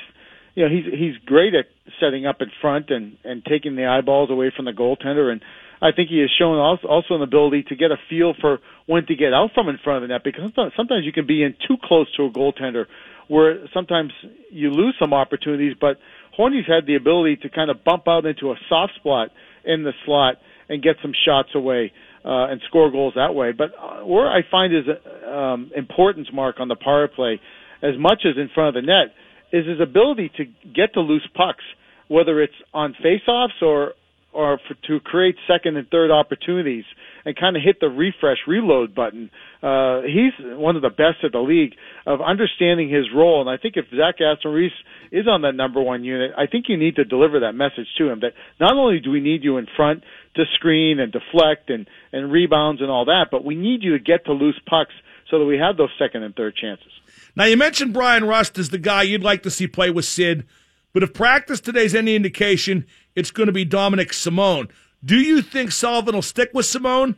you 0.55 0.65
know 0.65 0.71
he's 0.75 0.87
he's 0.87 1.17
great 1.27 1.55
at 1.55 1.67
setting 2.01 2.27
up 2.27 2.41
in 2.41 2.51
front 2.61 2.91
and 2.91 3.19
and 3.25 3.45
taking 3.45 3.77
the 3.77 3.87
eyeballs 3.87 4.31
away 4.31 4.51
from 4.55 4.65
the 4.65 4.73
goaltender 4.73 5.31
and 5.31 5.43
I 5.83 5.91
think 5.91 6.11
he 6.11 6.21
has 6.21 6.31
shown 6.39 6.59
also, 6.59 7.15
an 7.17 7.23
ability 7.23 7.65
to 7.65 7.75
get 7.75 7.91
a 7.91 7.97
feel 8.09 8.35
for 8.41 8.61
when 8.87 9.05
to 9.07 9.17
get 9.17 9.35
out 9.35 9.51
from 9.53 9.69
in 9.69 9.79
front 9.83 10.03
of 10.03 10.09
the 10.09 10.15
net 10.15 10.23
because 10.25 10.43
sometimes, 10.43 10.73
sometimes 10.77 11.05
you 11.05 11.13
can 11.13 11.27
be 11.27 11.43
in 11.43 11.55
too 11.67 11.77
close 11.83 12.07
to 12.17 12.27
a 12.27 12.31
goaltender 12.31 12.87
where 13.27 13.67
sometimes 13.75 14.13
you 14.51 14.71
lose 14.71 14.95
some 15.01 15.13
opportunities. 15.13 15.75
But 15.79 15.99
Horny's 16.37 16.67
had 16.69 16.87
the 16.87 16.95
ability 16.95 17.37
to 17.43 17.49
kind 17.49 17.69
of 17.69 17.83
bump 17.83 18.07
out 18.07 18.27
into 18.27 18.53
a 18.53 18.55
soft 18.69 18.95
spot 18.95 19.31
in 19.65 19.83
the 19.83 19.93
slot 20.05 20.37
and 20.69 20.83
get 20.83 20.97
some 21.03 21.13
shots 21.27 21.49
away 21.55 21.93
uh, 22.25 22.47
and 22.47 22.61
score 22.69 22.91
goals 22.93 23.15
that 23.17 23.35
way. 23.35 23.51
But 23.51 23.73
uh, 23.75 24.07
where 24.07 24.31
I 24.31 24.43
find 24.49 24.73
his 24.73 24.85
um, 25.27 25.73
importance 25.75 26.29
mark 26.33 26.57
on 26.61 26.69
the 26.69 26.77
power 26.77 27.09
play, 27.09 27.41
as 27.83 27.99
much 27.99 28.23
as 28.25 28.37
in 28.37 28.49
front 28.55 28.77
of 28.77 28.83
the 28.83 28.87
net, 28.87 29.15
is 29.53 29.67
his 29.67 29.81
ability 29.81 30.31
to 30.37 30.45
get 30.71 30.95
to 30.95 31.01
loose 31.01 31.27
pucks, 31.35 31.65
whether 32.07 32.41
it's 32.41 32.55
on 32.73 32.95
faceoffs 33.05 33.61
or 33.61 33.95
or 34.33 34.59
for, 34.67 34.75
to 34.89 35.01
create 35.01 35.37
second 35.47 35.77
and 35.77 35.89
third 35.89 36.11
opportunities 36.11 36.85
and 37.25 37.37
kind 37.37 37.57
of 37.57 37.63
hit 37.63 37.81
the 37.81 37.89
refresh 37.89 38.39
reload 38.49 38.95
button. 38.95 39.31
Uh, 39.63 40.03
he's 40.03 40.33
one 40.41 40.77
of 40.77 40.83
the 40.83 40.91
best 40.91 41.23
of 41.23 41.33
the 41.33 41.39
league 41.39 41.75
of 42.07 42.21
understanding 42.21 42.89
his 42.89 43.05
role. 43.15 43.41
And 43.41 43.49
I 43.49 43.57
think 43.57 43.77
if 43.77 43.87
Zach 43.91 44.17
Aston 44.21 44.53
Reese 44.53 44.73
is 45.11 45.29
on 45.29 45.43
that 45.43 45.55
number 45.55 45.81
one 45.81 46.05
unit, 46.05 46.33
I 46.37 46.47
think 46.47 46.67
you 46.69 46.77
need 46.77 46.97
to 46.97 47.05
deliver 47.05 47.41
that 47.41 47.55
message 47.55 47.87
to 47.99 48.11
him 48.11 48.21
that 48.21 48.33
not 48.59 48.77
only 48.77 48.99
do 48.99 49.11
we 49.11 49.21
need 49.21 49.45
you 49.45 49.59
in 49.59 49.67
front 49.77 50.03
to 50.35 50.45
screen 50.55 50.99
and 50.99 51.13
deflect 51.13 51.71
and, 51.71 51.87
and 52.13 52.33
rebounds 52.33 52.81
and 52.81 52.91
all 52.91 53.05
that, 53.05 53.27
but 53.31 53.45
we 53.45 53.55
need 53.55 53.83
you 53.83 53.93
to 53.97 54.03
get 54.03 54.25
to 54.25 54.33
loose 54.33 54.59
pucks 54.67 54.95
so 55.31 55.39
that 55.39 55.45
we 55.45 55.59
have 55.59 55.77
those 55.77 55.91
second 55.99 56.23
and 56.23 56.35
third 56.35 56.57
chances. 56.57 56.93
Now, 57.37 57.45
you 57.45 57.57
mentioned 57.57 57.93
Bryan 57.93 58.25
Rust 58.25 58.59
as 58.59 58.71
the 58.71 58.79
guy 58.79 59.03
you'd 59.03 59.23
like 59.23 59.43
to 59.45 59.51
see 59.51 59.67
play 59.67 59.91
with 59.91 60.05
Sid, 60.05 60.47
but 60.93 61.03
if 61.03 61.15
practice 61.15 61.61
today's 61.61 61.95
any 61.95 62.15
indication, 62.15 62.87
it's 63.15 63.31
going 63.31 63.47
to 63.47 63.53
be 63.53 63.67
Dominik 63.67 64.13
Simon. 64.13 64.69
Do 65.05 65.17
you 65.17 65.43
think 65.43 65.73
Sullivan 65.73 66.15
will 66.15 66.23
stick 66.23 66.51
with 66.55 66.67
Simon? 66.67 67.17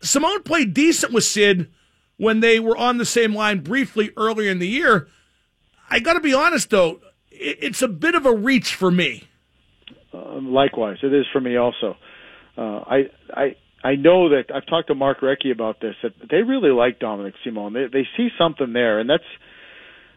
Simon 0.00 0.42
played 0.42 0.74
decent 0.74 1.12
with 1.12 1.24
Sid 1.24 1.70
when 2.16 2.40
they 2.40 2.58
were 2.60 2.76
on 2.76 2.98
the 2.98 3.04
same 3.04 3.34
line 3.34 3.60
briefly 3.60 4.10
earlier 4.16 4.50
in 4.50 4.58
the 4.58 4.68
year. 4.68 5.08
I 5.90 6.00
got 6.00 6.14
to 6.14 6.20
be 6.20 6.34
honest, 6.34 6.70
though, 6.70 7.00
it's 7.30 7.82
a 7.82 7.88
bit 7.88 8.14
of 8.14 8.26
a 8.26 8.34
reach 8.34 8.74
for 8.74 8.90
me. 8.90 9.24
Uh, 10.12 10.40
likewise, 10.40 10.98
it 11.02 11.12
is 11.12 11.26
for 11.32 11.40
me 11.40 11.56
also. 11.56 11.96
Uh, 12.56 12.80
I 12.86 13.10
I 13.34 13.56
I 13.84 13.94
know 13.96 14.30
that 14.30 14.44
I've 14.54 14.66
talked 14.66 14.88
to 14.88 14.94
Mark 14.94 15.20
Recchi 15.20 15.52
about 15.52 15.80
this. 15.80 15.94
That 16.02 16.12
they 16.30 16.38
really 16.38 16.70
like 16.70 16.98
Dominik 16.98 17.34
Simon. 17.44 17.74
They 17.74 17.86
they 17.92 18.06
see 18.16 18.28
something 18.38 18.72
there, 18.72 18.98
and 18.98 19.08
that's 19.10 19.24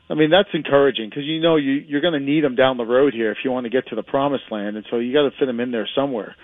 I 0.10 0.16
mean, 0.16 0.32
that's 0.32 0.50
encouraging 0.54 1.10
because 1.10 1.26
you 1.26 1.40
know 1.40 1.56
you, 1.56 1.74
you're 1.74 2.02
going 2.02 2.14
to 2.14 2.20
need 2.20 2.44
them 2.44 2.56
down 2.56 2.78
the 2.78 2.86
road 2.86 3.14
here 3.14 3.32
if 3.32 3.38
you 3.44 3.52
want 3.52 3.66
to 3.66 3.70
get 3.70 3.88
to 3.90 3.96
the 3.96 4.04
promised 4.04 4.46
land, 4.50 4.76
and 4.76 4.86
so 4.90 4.98
you 4.98 5.14
got 5.14 5.30
to 5.30 5.32
fit 5.38 5.46
them 5.46 5.60
in 5.60 5.72
there 5.72 5.88
somewhere. 5.96 6.36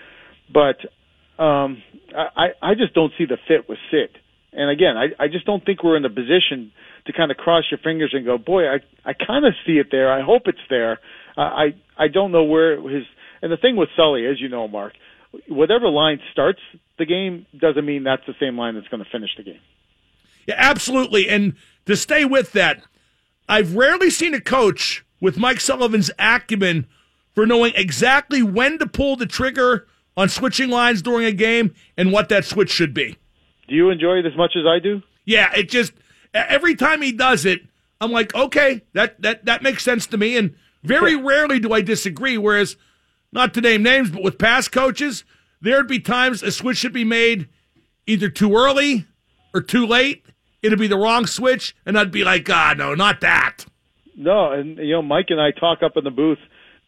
But 0.52 0.78
um, 1.42 1.82
I, 2.16 2.48
I 2.62 2.74
just 2.74 2.94
don't 2.94 3.12
see 3.18 3.24
the 3.26 3.38
fit 3.48 3.68
with 3.68 3.78
Sid. 3.90 4.10
And 4.52 4.70
again, 4.70 4.96
I, 4.96 5.24
I 5.24 5.28
just 5.28 5.44
don't 5.44 5.64
think 5.64 5.82
we're 5.82 5.96
in 5.96 6.02
the 6.02 6.08
position 6.08 6.72
to 7.06 7.12
kind 7.12 7.30
of 7.30 7.36
cross 7.36 7.64
your 7.70 7.78
fingers 7.78 8.10
and 8.12 8.24
go, 8.24 8.38
boy, 8.38 8.66
I, 8.66 8.78
I 9.04 9.12
kind 9.12 9.44
of 9.44 9.52
see 9.66 9.78
it 9.78 9.88
there. 9.90 10.12
I 10.12 10.22
hope 10.22 10.42
it's 10.46 10.58
there. 10.70 10.98
I, 11.36 11.74
I 11.98 12.08
don't 12.08 12.32
know 12.32 12.44
where 12.44 12.80
his. 12.80 13.04
And 13.42 13.52
the 13.52 13.58
thing 13.58 13.76
with 13.76 13.90
Sully, 13.96 14.26
as 14.26 14.40
you 14.40 14.48
know, 14.48 14.66
Mark, 14.66 14.94
whatever 15.48 15.88
line 15.88 16.20
starts 16.32 16.60
the 16.98 17.04
game 17.04 17.46
doesn't 17.58 17.84
mean 17.84 18.04
that's 18.04 18.24
the 18.26 18.34
same 18.40 18.56
line 18.56 18.74
that's 18.74 18.88
going 18.88 19.04
to 19.04 19.10
finish 19.10 19.30
the 19.36 19.42
game. 19.42 19.60
Yeah, 20.46 20.54
absolutely. 20.56 21.28
And 21.28 21.54
to 21.84 21.96
stay 21.96 22.24
with 22.24 22.52
that, 22.52 22.82
I've 23.48 23.76
rarely 23.76 24.10
seen 24.10 24.34
a 24.34 24.40
coach 24.40 25.04
with 25.20 25.38
Mike 25.38 25.60
Sullivan's 25.60 26.10
acumen 26.18 26.86
for 27.34 27.46
knowing 27.46 27.72
exactly 27.76 28.42
when 28.42 28.78
to 28.78 28.86
pull 28.86 29.16
the 29.16 29.26
trigger 29.26 29.86
on 30.16 30.28
switching 30.28 30.70
lines 30.70 31.02
during 31.02 31.26
a 31.26 31.32
game 31.32 31.74
and 31.96 32.12
what 32.12 32.28
that 32.30 32.44
switch 32.44 32.70
should 32.70 32.94
be. 32.94 33.18
Do 33.68 33.74
you 33.74 33.90
enjoy 33.90 34.18
it 34.18 34.26
as 34.26 34.36
much 34.36 34.56
as 34.56 34.64
I 34.66 34.78
do? 34.78 35.02
Yeah, 35.24 35.52
it 35.54 35.68
just 35.68 35.92
every 36.32 36.74
time 36.74 37.02
he 37.02 37.12
does 37.12 37.44
it, 37.44 37.60
I'm 38.00 38.12
like, 38.12 38.34
okay, 38.34 38.82
that 38.92 39.20
that 39.22 39.44
that 39.44 39.62
makes 39.62 39.82
sense 39.82 40.06
to 40.08 40.16
me. 40.16 40.36
And 40.36 40.54
very 40.82 41.16
rarely 41.16 41.58
do 41.58 41.72
I 41.72 41.82
disagree. 41.82 42.38
Whereas, 42.38 42.76
not 43.32 43.52
to 43.54 43.60
name 43.60 43.82
names, 43.82 44.10
but 44.10 44.22
with 44.22 44.38
past 44.38 44.72
coaches, 44.72 45.24
there'd 45.60 45.88
be 45.88 45.98
times 45.98 46.42
a 46.42 46.52
switch 46.52 46.78
should 46.78 46.92
be 46.92 47.04
made 47.04 47.48
either 48.06 48.28
too 48.28 48.54
early 48.54 49.06
or 49.52 49.60
too 49.60 49.86
late, 49.86 50.24
it'd 50.66 50.78
be 50.78 50.88
the 50.88 50.98
wrong 50.98 51.26
switch, 51.26 51.74
and 51.84 51.98
I'd 51.98 52.12
be 52.12 52.24
like, 52.24 52.48
ah, 52.50 52.74
no, 52.76 52.94
not 52.94 53.20
that. 53.20 53.64
No, 54.16 54.52
and 54.52 54.78
you 54.78 54.92
know, 54.92 55.02
Mike 55.02 55.26
and 55.28 55.40
I 55.40 55.50
talk 55.50 55.82
up 55.82 55.92
in 55.96 56.04
the 56.04 56.10
booth 56.10 56.38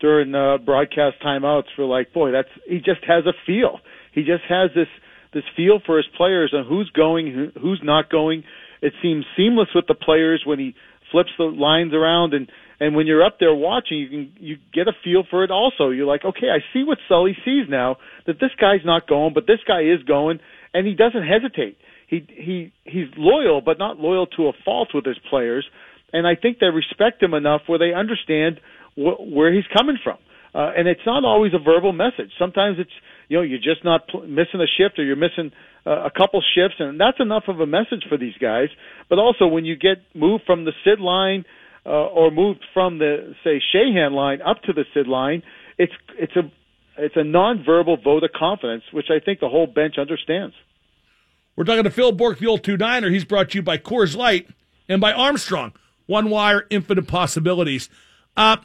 during 0.01 0.35
uh, 0.35 0.59
broadcast 0.59 1.17
timeouts. 1.25 1.64
We're 1.77 1.85
like, 1.85 2.12
boy, 2.12 2.33
that's 2.33 2.49
he 2.67 2.79
just 2.79 3.05
has 3.07 3.25
a 3.27 3.33
feel. 3.47 3.81
He 4.12 4.23
just 4.23 4.45
has 4.49 4.71
this 4.75 4.88
this 5.33 5.45
feel 5.57 5.81
for 5.85 5.97
his 5.99 6.07
players 6.17 6.51
and 6.53 6.67
who's 6.67 6.91
going, 6.91 7.53
who's 7.61 7.81
not 7.83 8.11
going. 8.11 8.45
It 8.81 8.93
seems 9.03 9.25
seamless 9.37 9.69
with 9.75 9.87
the 9.87 9.95
players 9.95 10.43
when 10.47 10.59
he 10.59 10.75
flips 11.11 11.31
the 11.38 11.45
lines 11.45 11.93
around 11.95 12.35
and 12.35 12.51
and 12.81 12.95
when 12.95 13.07
you're 13.07 13.25
up 13.25 13.38
there 13.41 13.55
watching 13.55 13.99
you 13.99 14.09
can 14.09 14.33
you 14.38 14.57
get 14.73 14.88
a 14.88 14.93
feel 15.03 15.25
for 15.29 15.43
it 15.43 15.51
also 15.51 15.91
you're 15.91 16.07
like 16.07 16.25
okay 16.25 16.49
i 16.49 16.59
see 16.73 16.85
what 16.85 16.99
sully 17.09 17.37
sees 17.45 17.67
now 17.69 17.97
that 18.27 18.38
this 18.41 18.51
guy's 18.61 18.85
not 18.85 19.09
going 19.09 19.33
but 19.33 19.47
this 19.47 19.61
guy 19.67 19.81
is 19.81 20.03
going 20.07 20.38
and 20.75 20.87
he 20.87 20.95
doesn't 20.95 21.27
hesitate 21.27 21.79
he 22.09 22.27
he 22.29 22.73
he's 22.85 23.09
loyal, 23.16 23.61
but 23.61 23.79
not 23.79 24.01
loyal 24.01 24.27
to 24.38 24.49
a 24.49 24.53
fault 24.64 24.88
with 24.94 25.05
his 25.05 25.18
players. 25.31 25.64
And 26.12 26.27
I 26.27 26.35
think 26.35 26.59
they 26.59 26.66
respect 26.66 27.23
him 27.23 27.35
enough 27.35 27.62
where 27.66 27.79
they 27.79 27.92
understand 27.92 28.61
wh- 28.97 29.21
where 29.21 29.53
he's 29.53 29.68
coming 29.77 29.99
from. 30.03 30.16
Uh, 30.55 30.73
and 30.77 30.88
it's 30.88 31.05
not 31.05 31.25
always 31.25 31.53
a 31.53 31.59
verbal 31.62 31.92
message. 31.92 32.33
Sometimes 32.38 32.79
it's 32.81 32.90
you 33.29 33.37
know 33.37 33.42
you're 33.42 33.59
just 33.59 33.85
not 33.85 34.09
pl- 34.09 34.27
missing 34.27 34.61
a 34.61 34.66
shift 34.79 34.99
or 34.99 35.05
you're 35.05 35.16
missing 35.16 35.53
uh, 35.87 36.07
a 36.07 36.11
couple 36.11 36.42
shifts, 36.55 36.77
and 36.79 36.99
that's 36.99 37.21
enough 37.21 37.44
of 37.49 37.61
a 37.61 37.66
message 37.66 38.05
for 38.09 38.16
these 38.16 38.37
guys. 38.40 38.68
But 39.11 39.18
also 39.18 39.47
when 39.47 39.66
you 39.66 39.77
get 39.77 39.99
moved 40.14 40.44
from 40.47 40.64
the 40.64 40.73
Sid 40.85 41.01
line 41.01 41.44
uh, 41.85 41.90
or 41.90 42.31
moved 42.31 42.64
from 42.73 42.99
the 42.99 43.35
say 43.44 43.61
Sheahan 43.75 44.12
line 44.12 44.40
up 44.40 44.62
to 44.62 44.73
the 44.73 44.85
Sid 44.94 45.07
line, 45.07 45.42
it's 45.77 45.92
it's 46.18 46.37
a 46.37 46.51
it's 46.97 47.16
a 47.16 47.21
nonverbal 47.21 48.03
vote 48.03 48.25
of 48.25 48.31
confidence, 48.33 48.85
which 48.94 49.07
I 49.11 49.23
think 49.23 49.40
the 49.40 49.49
whole 49.51 49.66
bench 49.66 49.97
understands. 49.99 50.55
We're 51.59 51.64
talking 51.64 51.83
to 51.83 51.90
Phil 51.90 52.12
Bourque, 52.12 52.38
the 52.38 52.47
old 52.47 52.62
two 52.62 52.77
niner. 52.77 53.11
He's 53.11 53.25
brought 53.25 53.51
to 53.51 53.59
you 53.59 53.62
by 53.62 53.79
Coors 53.79 54.14
Light 54.14 54.49
and 54.88 55.01
by 55.01 55.12
Armstrong. 55.12 55.73
One 56.07 56.31
wire, 56.31 56.68
infinite 56.71 57.09
possibilities. 57.09 57.90
Uh, 58.37 58.59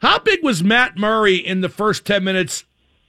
how 0.00 0.18
big 0.18 0.42
was 0.42 0.64
Matt 0.64 0.98
Murray 0.98 1.36
in 1.36 1.60
the 1.60 1.68
first 1.68 2.04
10 2.04 2.24
minutes 2.24 2.64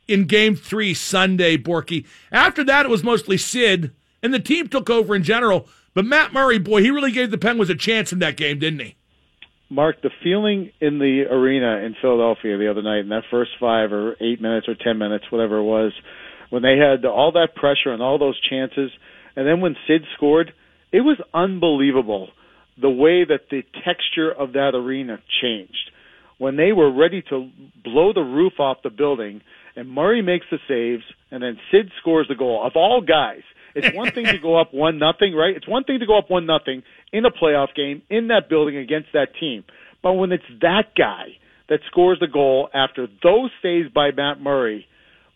in 0.07 0.25
game 0.25 0.55
three 0.55 0.93
Sunday, 0.93 1.57
Borky? 1.57 2.05
After 2.31 2.63
that, 2.65 2.85
it 2.85 2.89
was 2.89 3.03
mostly 3.03 3.37
Sid 3.37 3.91
and 4.21 4.31
the 4.35 4.39
team 4.39 4.67
took 4.67 4.91
over 4.91 5.15
in 5.15 5.23
general. 5.23 5.67
But 5.95 6.05
Matt 6.05 6.31
Murray, 6.31 6.59
boy, 6.59 6.83
he 6.83 6.91
really 6.91 7.11
gave 7.11 7.31
the 7.31 7.39
Penguins 7.39 7.71
a 7.71 7.75
chance 7.75 8.13
in 8.13 8.19
that 8.19 8.37
game, 8.37 8.59
didn't 8.59 8.81
he? 8.81 8.97
Mark, 9.67 9.99
the 10.03 10.11
feeling 10.21 10.69
in 10.79 10.99
the 10.99 11.23
arena 11.23 11.77
in 11.83 11.95
Philadelphia 11.99 12.59
the 12.59 12.69
other 12.69 12.83
night 12.83 12.99
in 12.99 13.09
that 13.09 13.23
first 13.31 13.49
five 13.59 13.93
or 13.93 14.15
eight 14.21 14.39
minutes 14.39 14.67
or 14.67 14.75
ten 14.75 14.99
minutes, 14.99 15.25
whatever 15.31 15.57
it 15.57 15.63
was, 15.63 15.91
when 16.51 16.61
they 16.61 16.77
had 16.77 17.03
all 17.03 17.31
that 17.31 17.55
pressure 17.55 17.91
and 17.91 18.03
all 18.03 18.19
those 18.19 18.39
chances, 18.47 18.91
and 19.35 19.47
then 19.47 19.61
when 19.61 19.75
Sid 19.87 20.03
scored, 20.15 20.53
it 20.91 21.01
was 21.01 21.17
unbelievable 21.33 22.29
the 22.81 22.89
way 22.89 23.25
that 23.25 23.49
the 23.49 23.63
texture 23.85 24.31
of 24.31 24.53
that 24.53 24.71
arena 24.73 25.19
changed. 25.41 25.91
When 26.37 26.55
they 26.55 26.71
were 26.71 26.91
ready 26.91 27.21
to 27.29 27.49
blow 27.83 28.13
the 28.13 28.21
roof 28.21 28.53
off 28.59 28.77
the 28.83 28.89
building, 28.89 29.41
and 29.75 29.89
Murray 29.89 30.21
makes 30.21 30.45
the 30.51 30.59
saves, 30.67 31.03
and 31.31 31.41
then 31.41 31.57
Sid 31.71 31.91
scores 31.99 32.27
the 32.27 32.35
goal. 32.35 32.63
Of 32.65 32.73
all 32.75 33.01
guys, 33.01 33.41
it's 33.75 33.95
one 33.95 34.11
thing 34.11 34.25
to 34.25 34.39
go 34.39 34.59
up 34.59 34.69
one 34.73 34.99
nothing, 34.99 35.33
right? 35.33 35.55
It's 35.55 35.67
one 35.67 35.83
thing 35.83 35.99
to 35.99 36.05
go 36.05 36.17
up 36.17 36.29
one 36.29 36.45
nothing 36.45 36.83
in 37.11 37.25
a 37.25 37.31
playoff 37.31 37.73
game 37.75 38.01
in 38.09 38.27
that 38.27 38.49
building 38.49 38.77
against 38.77 39.09
that 39.13 39.29
team. 39.39 39.63
But 40.01 40.13
when 40.13 40.31
it's 40.31 40.43
that 40.61 40.93
guy 40.97 41.37
that 41.69 41.79
scores 41.87 42.19
the 42.19 42.27
goal 42.27 42.69
after 42.73 43.07
those 43.23 43.49
saves 43.61 43.89
by 43.89 44.11
Matt 44.11 44.39
Murray, 44.39 44.85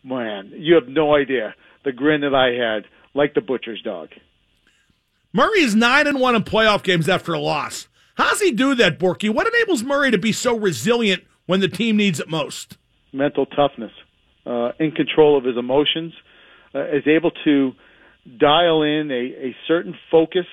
man, 0.04 0.52
you 0.56 0.76
have 0.76 0.88
no 0.88 1.16
idea 1.16 1.56
the 1.86 1.92
grin 1.92 2.22
that 2.22 2.36
I 2.36 2.52
had, 2.52 2.84
like 3.18 3.34
the 3.34 3.42
butcher's 3.42 3.82
dog. 3.82 4.10
Murray 5.34 5.62
is 5.62 5.76
nine 5.76 6.08
and 6.08 6.20
one 6.20 6.36
in 6.36 6.44
playoff 6.44 6.84
games 6.84 7.10
after 7.10 7.34
a 7.34 7.40
loss. 7.40 7.88
How's 8.16 8.40
he 8.40 8.52
do 8.52 8.76
that, 8.76 8.98
Borky? 8.98 9.30
What 9.30 9.48
enables 9.48 9.84
Murray 9.84 10.12
to 10.12 10.18
be 10.18 10.32
so 10.32 10.58
resilient 10.58 11.24
when 11.46 11.60
the 11.60 11.68
team 11.68 11.98
needs 11.98 12.20
it 12.20 12.30
most? 12.30 12.78
Mental 13.14 13.46
toughness, 13.46 13.92
uh, 14.46 14.72
in 14.80 14.92
control 14.92 15.38
of 15.38 15.44
his 15.44 15.58
emotions, 15.58 16.14
uh, 16.74 16.86
is 16.86 17.06
able 17.06 17.32
to 17.44 17.74
dial 18.40 18.82
in 18.82 19.12
a, 19.12 19.48
a 19.48 19.56
certain 19.68 19.96
focus, 20.10 20.46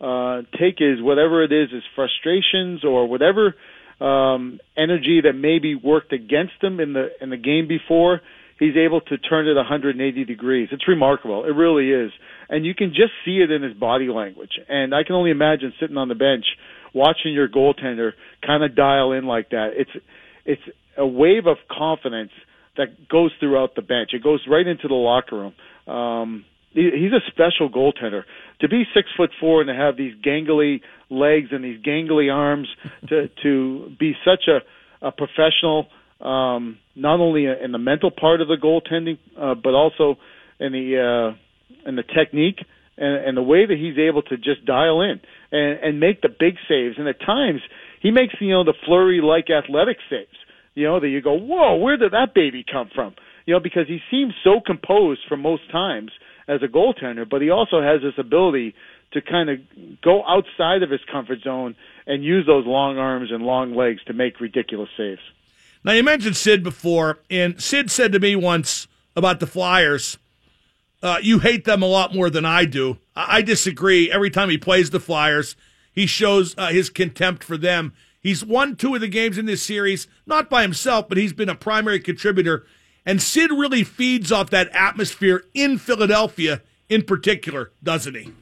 uh, 0.00 0.42
take 0.58 0.78
his 0.78 1.02
whatever 1.02 1.42
it 1.42 1.52
is, 1.52 1.70
his 1.70 1.82
frustrations 1.94 2.84
or 2.84 3.06
whatever 3.06 3.54
um, 4.00 4.58
energy 4.76 5.20
that 5.22 5.34
maybe 5.34 5.74
worked 5.74 6.12
against 6.12 6.54
him 6.60 6.80
in 6.80 6.92
the 6.92 7.10
in 7.20 7.30
the 7.30 7.36
game 7.36 7.68
before. 7.68 8.20
He's 8.58 8.76
able 8.76 9.00
to 9.00 9.18
turn 9.18 9.48
it 9.48 9.54
180 9.54 10.24
degrees. 10.24 10.68
It's 10.70 10.86
remarkable. 10.86 11.44
It 11.44 11.54
really 11.54 11.90
is, 11.90 12.12
and 12.48 12.64
you 12.64 12.74
can 12.74 12.90
just 12.90 13.12
see 13.24 13.38
it 13.38 13.50
in 13.50 13.62
his 13.62 13.74
body 13.74 14.08
language. 14.08 14.52
And 14.68 14.94
I 14.94 15.02
can 15.02 15.16
only 15.16 15.30
imagine 15.30 15.72
sitting 15.80 15.96
on 15.96 16.08
the 16.08 16.14
bench 16.14 16.44
watching 16.94 17.32
your 17.32 17.48
goaltender 17.48 18.12
kind 18.46 18.62
of 18.62 18.76
dial 18.76 19.12
in 19.12 19.24
like 19.26 19.50
that. 19.50 19.70
It's 19.74 19.90
it's 20.44 20.62
a 20.96 21.06
wave 21.06 21.46
of 21.46 21.56
confidence 21.70 22.30
that 22.76 23.08
goes 23.08 23.32
throughout 23.40 23.74
the 23.74 23.82
bench. 23.82 24.10
It 24.12 24.22
goes 24.22 24.40
right 24.48 24.66
into 24.66 24.88
the 24.88 24.94
locker 24.94 25.36
room. 25.36 25.92
Um, 25.92 26.44
he- 26.72 26.90
he's 26.90 27.12
a 27.12 27.20
special 27.30 27.68
goaltender. 27.70 28.24
To 28.60 28.68
be 28.68 28.84
six 28.94 29.08
foot 29.16 29.30
four 29.40 29.60
and 29.60 29.68
to 29.68 29.74
have 29.74 29.96
these 29.96 30.14
gangly 30.16 30.80
legs 31.10 31.48
and 31.52 31.64
these 31.64 31.80
gangly 31.82 32.32
arms, 32.32 32.68
to 33.08 33.28
to 33.42 33.92
be 33.98 34.16
such 34.24 34.48
a 34.48 34.60
a 35.04 35.12
professional, 35.12 35.88
um, 36.24 36.78
not 36.96 37.20
only 37.20 37.46
in 37.46 37.72
the 37.72 37.78
mental 37.78 38.10
part 38.10 38.40
of 38.40 38.48
the 38.48 38.56
goaltending, 38.56 39.18
uh, 39.38 39.54
but 39.54 39.74
also 39.74 40.16
in 40.58 40.72
the 40.72 41.34
uh, 41.34 41.88
in 41.88 41.96
the 41.96 42.02
technique 42.02 42.64
and, 42.96 43.26
and 43.26 43.36
the 43.36 43.42
way 43.42 43.66
that 43.66 43.76
he's 43.76 43.98
able 43.98 44.22
to 44.22 44.36
just 44.36 44.64
dial 44.64 45.02
in 45.02 45.20
and, 45.52 45.78
and 45.82 46.00
make 46.00 46.22
the 46.22 46.28
big 46.28 46.54
saves. 46.68 46.96
And 46.98 47.08
at 47.08 47.20
times 47.20 47.60
he 48.00 48.10
makes 48.10 48.34
you 48.40 48.50
know 48.50 48.64
the 48.64 48.74
flurry 48.86 49.20
like 49.20 49.46
athletic 49.50 49.98
saves. 50.08 50.28
You 50.74 50.86
know 50.86 51.00
that 51.00 51.08
you 51.08 51.20
go, 51.20 51.34
whoa, 51.34 51.76
where 51.76 51.96
did 51.96 52.12
that 52.12 52.34
baby 52.34 52.64
come 52.70 52.90
from? 52.94 53.14
You 53.46 53.54
know 53.54 53.60
because 53.60 53.86
he 53.86 53.98
seems 54.10 54.32
so 54.42 54.60
composed 54.64 55.20
for 55.28 55.36
most 55.36 55.70
times 55.70 56.10
as 56.48 56.60
a 56.62 56.68
goaltender, 56.68 57.28
but 57.28 57.42
he 57.42 57.50
also 57.50 57.80
has 57.80 58.00
this 58.02 58.14
ability 58.18 58.74
to 59.12 59.20
kind 59.20 59.48
of 59.48 59.58
go 60.02 60.22
outside 60.26 60.82
of 60.82 60.90
his 60.90 61.00
comfort 61.10 61.38
zone 61.42 61.76
and 62.06 62.24
use 62.24 62.46
those 62.46 62.66
long 62.66 62.98
arms 62.98 63.30
and 63.30 63.42
long 63.44 63.74
legs 63.74 64.00
to 64.06 64.12
make 64.12 64.40
ridiculous 64.40 64.88
saves. 64.96 65.20
Now 65.84 65.92
you 65.92 66.02
mentioned 66.02 66.36
Sid 66.36 66.62
before, 66.62 67.18
and 67.30 67.62
Sid 67.62 67.90
said 67.90 68.12
to 68.12 68.18
me 68.18 68.34
once 68.34 68.88
about 69.14 69.38
the 69.38 69.46
Flyers, 69.46 70.16
uh, 71.02 71.18
"You 71.22 71.40
hate 71.40 71.66
them 71.66 71.82
a 71.82 71.86
lot 71.86 72.14
more 72.14 72.30
than 72.30 72.46
I 72.46 72.64
do." 72.64 72.98
I, 73.14 73.36
I 73.36 73.42
disagree. 73.42 74.10
Every 74.10 74.30
time 74.30 74.48
he 74.48 74.56
plays 74.56 74.90
the 74.90 75.00
Flyers, 75.00 75.56
he 75.92 76.06
shows 76.06 76.54
uh, 76.56 76.68
his 76.68 76.88
contempt 76.88 77.44
for 77.44 77.58
them. 77.58 77.92
He's 78.18 78.42
won 78.42 78.76
two 78.76 78.94
of 78.94 79.02
the 79.02 79.08
games 79.08 79.36
in 79.36 79.44
this 79.44 79.62
series, 79.62 80.08
not 80.26 80.48
by 80.48 80.62
himself, 80.62 81.06
but 81.06 81.18
he's 81.18 81.34
been 81.34 81.50
a 81.50 81.54
primary 81.54 82.00
contributor. 82.00 82.64
And 83.04 83.20
Sid 83.20 83.50
really 83.50 83.84
feeds 83.84 84.32
off 84.32 84.48
that 84.48 84.74
atmosphere 84.74 85.44
in 85.52 85.76
Philadelphia, 85.76 86.62
in 86.88 87.02
particular, 87.02 87.70
doesn't 87.82 88.14
he? 88.14 88.32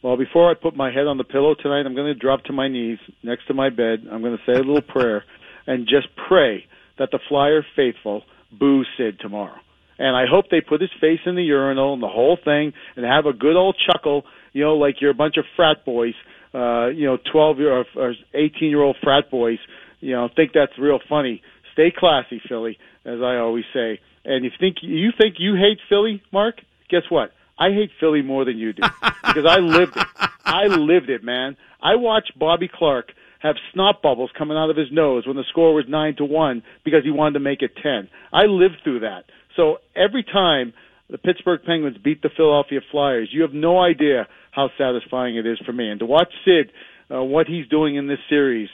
Well, 0.00 0.16
before 0.16 0.48
I 0.48 0.54
put 0.54 0.76
my 0.76 0.92
head 0.92 1.08
on 1.08 1.18
the 1.18 1.24
pillow 1.24 1.56
tonight, 1.56 1.84
I'm 1.86 1.96
going 1.96 2.06
to 2.06 2.14
drop 2.14 2.44
to 2.44 2.52
my 2.52 2.68
knees 2.68 2.98
next 3.24 3.48
to 3.48 3.54
my 3.54 3.70
bed. 3.70 4.06
I'm 4.08 4.22
going 4.22 4.38
to 4.38 4.44
say 4.46 4.56
a 4.56 4.62
little 4.62 4.80
prayer 4.88 5.24
and 5.66 5.88
just 5.88 6.06
pray 6.28 6.64
that 6.98 7.10
the 7.10 7.18
Flyer 7.28 7.64
faithful 7.74 8.22
boo 8.50 8.84
Sid 8.96 9.18
tomorrow. 9.20 9.58
And 9.98 10.14
I 10.14 10.24
hope 10.30 10.46
they 10.50 10.60
put 10.60 10.80
his 10.80 10.90
face 11.00 11.20
in 11.24 11.36
the 11.36 11.42
urinal 11.42 11.94
and 11.94 12.02
the 12.02 12.08
whole 12.08 12.38
thing 12.42 12.72
and 12.96 13.04
have 13.04 13.26
a 13.26 13.32
good 13.32 13.56
old 13.56 13.76
chuckle, 13.86 14.24
you 14.52 14.62
know, 14.62 14.74
like 14.74 15.00
you're 15.00 15.10
a 15.10 15.14
bunch 15.14 15.36
of 15.38 15.44
frat 15.56 15.84
boys, 15.86 16.14
uh, 16.54 16.88
you 16.88 17.06
know, 17.06 17.18
12 17.32 17.58
year 17.58 17.84
or 17.96 18.14
18 18.34 18.68
year 18.68 18.82
old 18.82 18.96
frat 19.02 19.30
boys, 19.30 19.58
you 20.00 20.12
know, 20.12 20.28
think 20.34 20.52
that's 20.52 20.78
real 20.78 20.98
funny. 21.08 21.42
Stay 21.72 21.92
classy, 21.96 22.40
Philly, 22.46 22.78
as 23.04 23.20
I 23.22 23.36
always 23.36 23.64
say. 23.72 24.00
And 24.24 24.44
if 24.44 24.52
you 24.52 24.58
think 24.58 24.76
you 24.82 25.10
think 25.18 25.36
you 25.38 25.54
hate 25.54 25.78
Philly, 25.88 26.22
Mark, 26.32 26.56
guess 26.90 27.02
what? 27.08 27.32
I 27.58 27.70
hate 27.70 27.90
Philly 27.98 28.22
more 28.22 28.44
than 28.44 28.58
you 28.58 28.72
do 28.72 28.82
because 28.82 29.46
I 29.46 29.58
lived 29.60 29.96
it. 29.96 30.06
I 30.44 30.66
lived 30.66 31.08
it, 31.08 31.24
man. 31.24 31.56
I 31.82 31.96
watched 31.96 32.38
Bobby 32.38 32.68
Clarke 32.72 33.12
have 33.46 33.56
snot 33.72 34.02
bubbles 34.02 34.30
coming 34.36 34.56
out 34.56 34.70
of 34.70 34.76
his 34.76 34.88
nose 34.92 35.26
when 35.26 35.36
the 35.36 35.44
score 35.50 35.74
was 35.74 35.84
nine 35.88 36.16
to 36.16 36.24
one 36.24 36.62
because 36.84 37.00
he 37.04 37.10
wanted 37.10 37.34
to 37.34 37.40
make 37.40 37.62
it 37.62 37.72
ten. 37.82 38.08
I 38.32 38.42
lived 38.46 38.76
through 38.84 39.00
that. 39.00 39.24
So 39.56 39.78
every 39.96 40.22
time 40.24 40.72
the 41.08 41.18
Pittsburgh 41.18 41.60
Penguins 41.64 41.96
beat 42.02 42.22
the 42.22 42.30
Philadelphia 42.36 42.80
Flyers, 42.90 43.30
you 43.32 43.42
have 43.42 43.52
no 43.52 43.80
idea 43.80 44.26
how 44.50 44.70
satisfying 44.78 45.36
it 45.36 45.46
is 45.46 45.58
for 45.64 45.72
me. 45.72 45.90
And 45.90 46.00
to 46.00 46.06
watch 46.06 46.32
Sid, 46.44 46.72
uh, 47.10 47.22
what 47.22 47.46
he's 47.46 47.68
doing 47.68 47.96
in 47.96 48.08
this 48.08 48.18
series, 48.28 48.68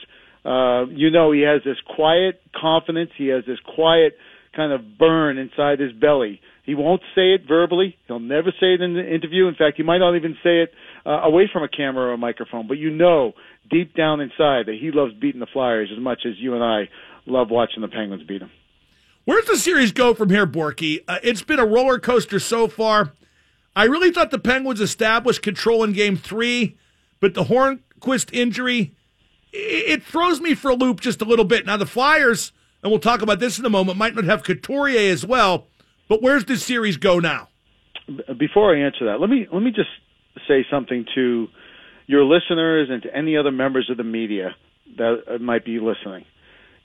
uh, 0.44 0.87
you 0.90 1.11
know, 1.11 1.32
he 1.32 1.42
has 1.42 1.62
this 1.64 1.76
quiet 1.94 2.40
confidence. 2.58 3.11
He 3.16 3.28
has 3.28 3.44
this 3.46 3.58
quiet 3.74 4.14
kind 4.54 4.72
of 4.72 4.98
burn 4.98 5.38
inside 5.38 5.80
his 5.80 5.92
belly. 5.92 6.40
He 6.64 6.74
won't 6.74 7.02
say 7.14 7.35
it 7.35 7.42
verbally. 7.46 7.96
He'll 8.06 8.20
never 8.20 8.50
say 8.61 8.74
it 8.74 8.80
in 8.80 8.94
the 8.94 9.02
interview. 9.02 9.48
In 9.48 9.54
fact, 9.54 9.76
he 9.76 9.82
might 9.82 9.98
not 9.98 10.14
even 10.14 10.35
say 10.42 10.62
it 10.62 10.70
uh, 11.04 11.22
away 11.22 11.50
from 11.52 11.62
a 11.64 11.68
camera 11.68 12.06
or 12.06 12.12
a 12.12 12.18
microphone. 12.18 12.68
But 12.68 12.78
you 12.78 12.90
know, 12.90 13.32
deep 13.70 13.94
down 13.94 14.20
inside, 14.20 14.66
that 14.66 14.77
he 14.81 14.90
loves 14.92 15.14
beating 15.14 15.40
the 15.40 15.46
Flyers 15.46 15.90
as 15.92 16.01
much 16.01 16.22
as 16.27 16.35
you 16.38 16.55
and 16.55 16.62
I 16.62 16.88
love 17.27 17.51
watching 17.51 17.83
the 17.83 17.88
Penguins 17.88 18.22
beat 18.25 18.40
them. 18.40 18.51
Where 19.25 19.40
does 19.40 19.48
the 19.48 19.57
series 19.57 19.92
go 19.92 20.14
from 20.14 20.31
here, 20.31 20.46
Borky? 20.46 21.05
Uh, 21.07 21.18
it's 21.22 21.42
been 21.42 21.61
a 21.61 21.66
roller 21.66 21.98
coaster 21.98 22.40
so 22.40 22.66
far. 22.66 23.12
I 23.75 23.85
really 23.85 24.11
thought 24.11 24.31
the 24.31 24.38
Penguins 24.38 24.81
established 24.81 25.42
control 25.42 25.85
in 25.85 25.92
Game 25.92 26.16
Three, 26.16 26.77
but 27.20 27.35
the 27.35 27.44
Hornqvist 27.44 28.33
injury 28.33 28.94
it, 29.53 30.01
it 30.01 30.03
throws 30.03 30.40
me 30.40 30.55
for 30.55 30.70
a 30.70 30.75
loop 30.75 31.01
just 31.01 31.22
a 31.22 31.25
little 31.25 31.44
bit. 31.44 31.66
Now 31.66 31.77
the 31.77 31.87
Flyers, 31.87 32.53
and 32.83 32.90
we'll 32.90 33.01
talk 33.01 33.22
about 33.22 33.38
this 33.38 33.59
in 33.59 33.64
a 33.64 33.70
moment, 33.70 33.98
might 33.98 34.14
not 34.14 34.25
have 34.25 34.42
Couturier 34.42 35.12
as 35.12 35.25
well. 35.25 35.66
But 36.09 36.22
where's 36.22 36.44
this 36.44 36.64
series 36.64 36.96
go 36.96 37.20
now? 37.20 37.48
Before 38.38 38.75
I 38.75 38.81
answer 38.81 39.05
that, 39.07 39.20
let 39.20 39.31
me 39.31 39.46
let 39.53 39.62
me 39.62 39.70
just 39.70 39.88
say 40.48 40.66
something 40.70 41.07
to 41.14 41.46
your 42.07 42.25
listeners 42.25 42.88
and 42.91 43.03
to 43.03 43.15
any 43.15 43.37
other 43.37 43.53
members 43.53 43.88
of 43.91 43.97
the 43.97 44.05
media 44.05 44.55
that 44.97 45.38
might 45.41 45.65
be 45.65 45.79
listening. 45.81 46.25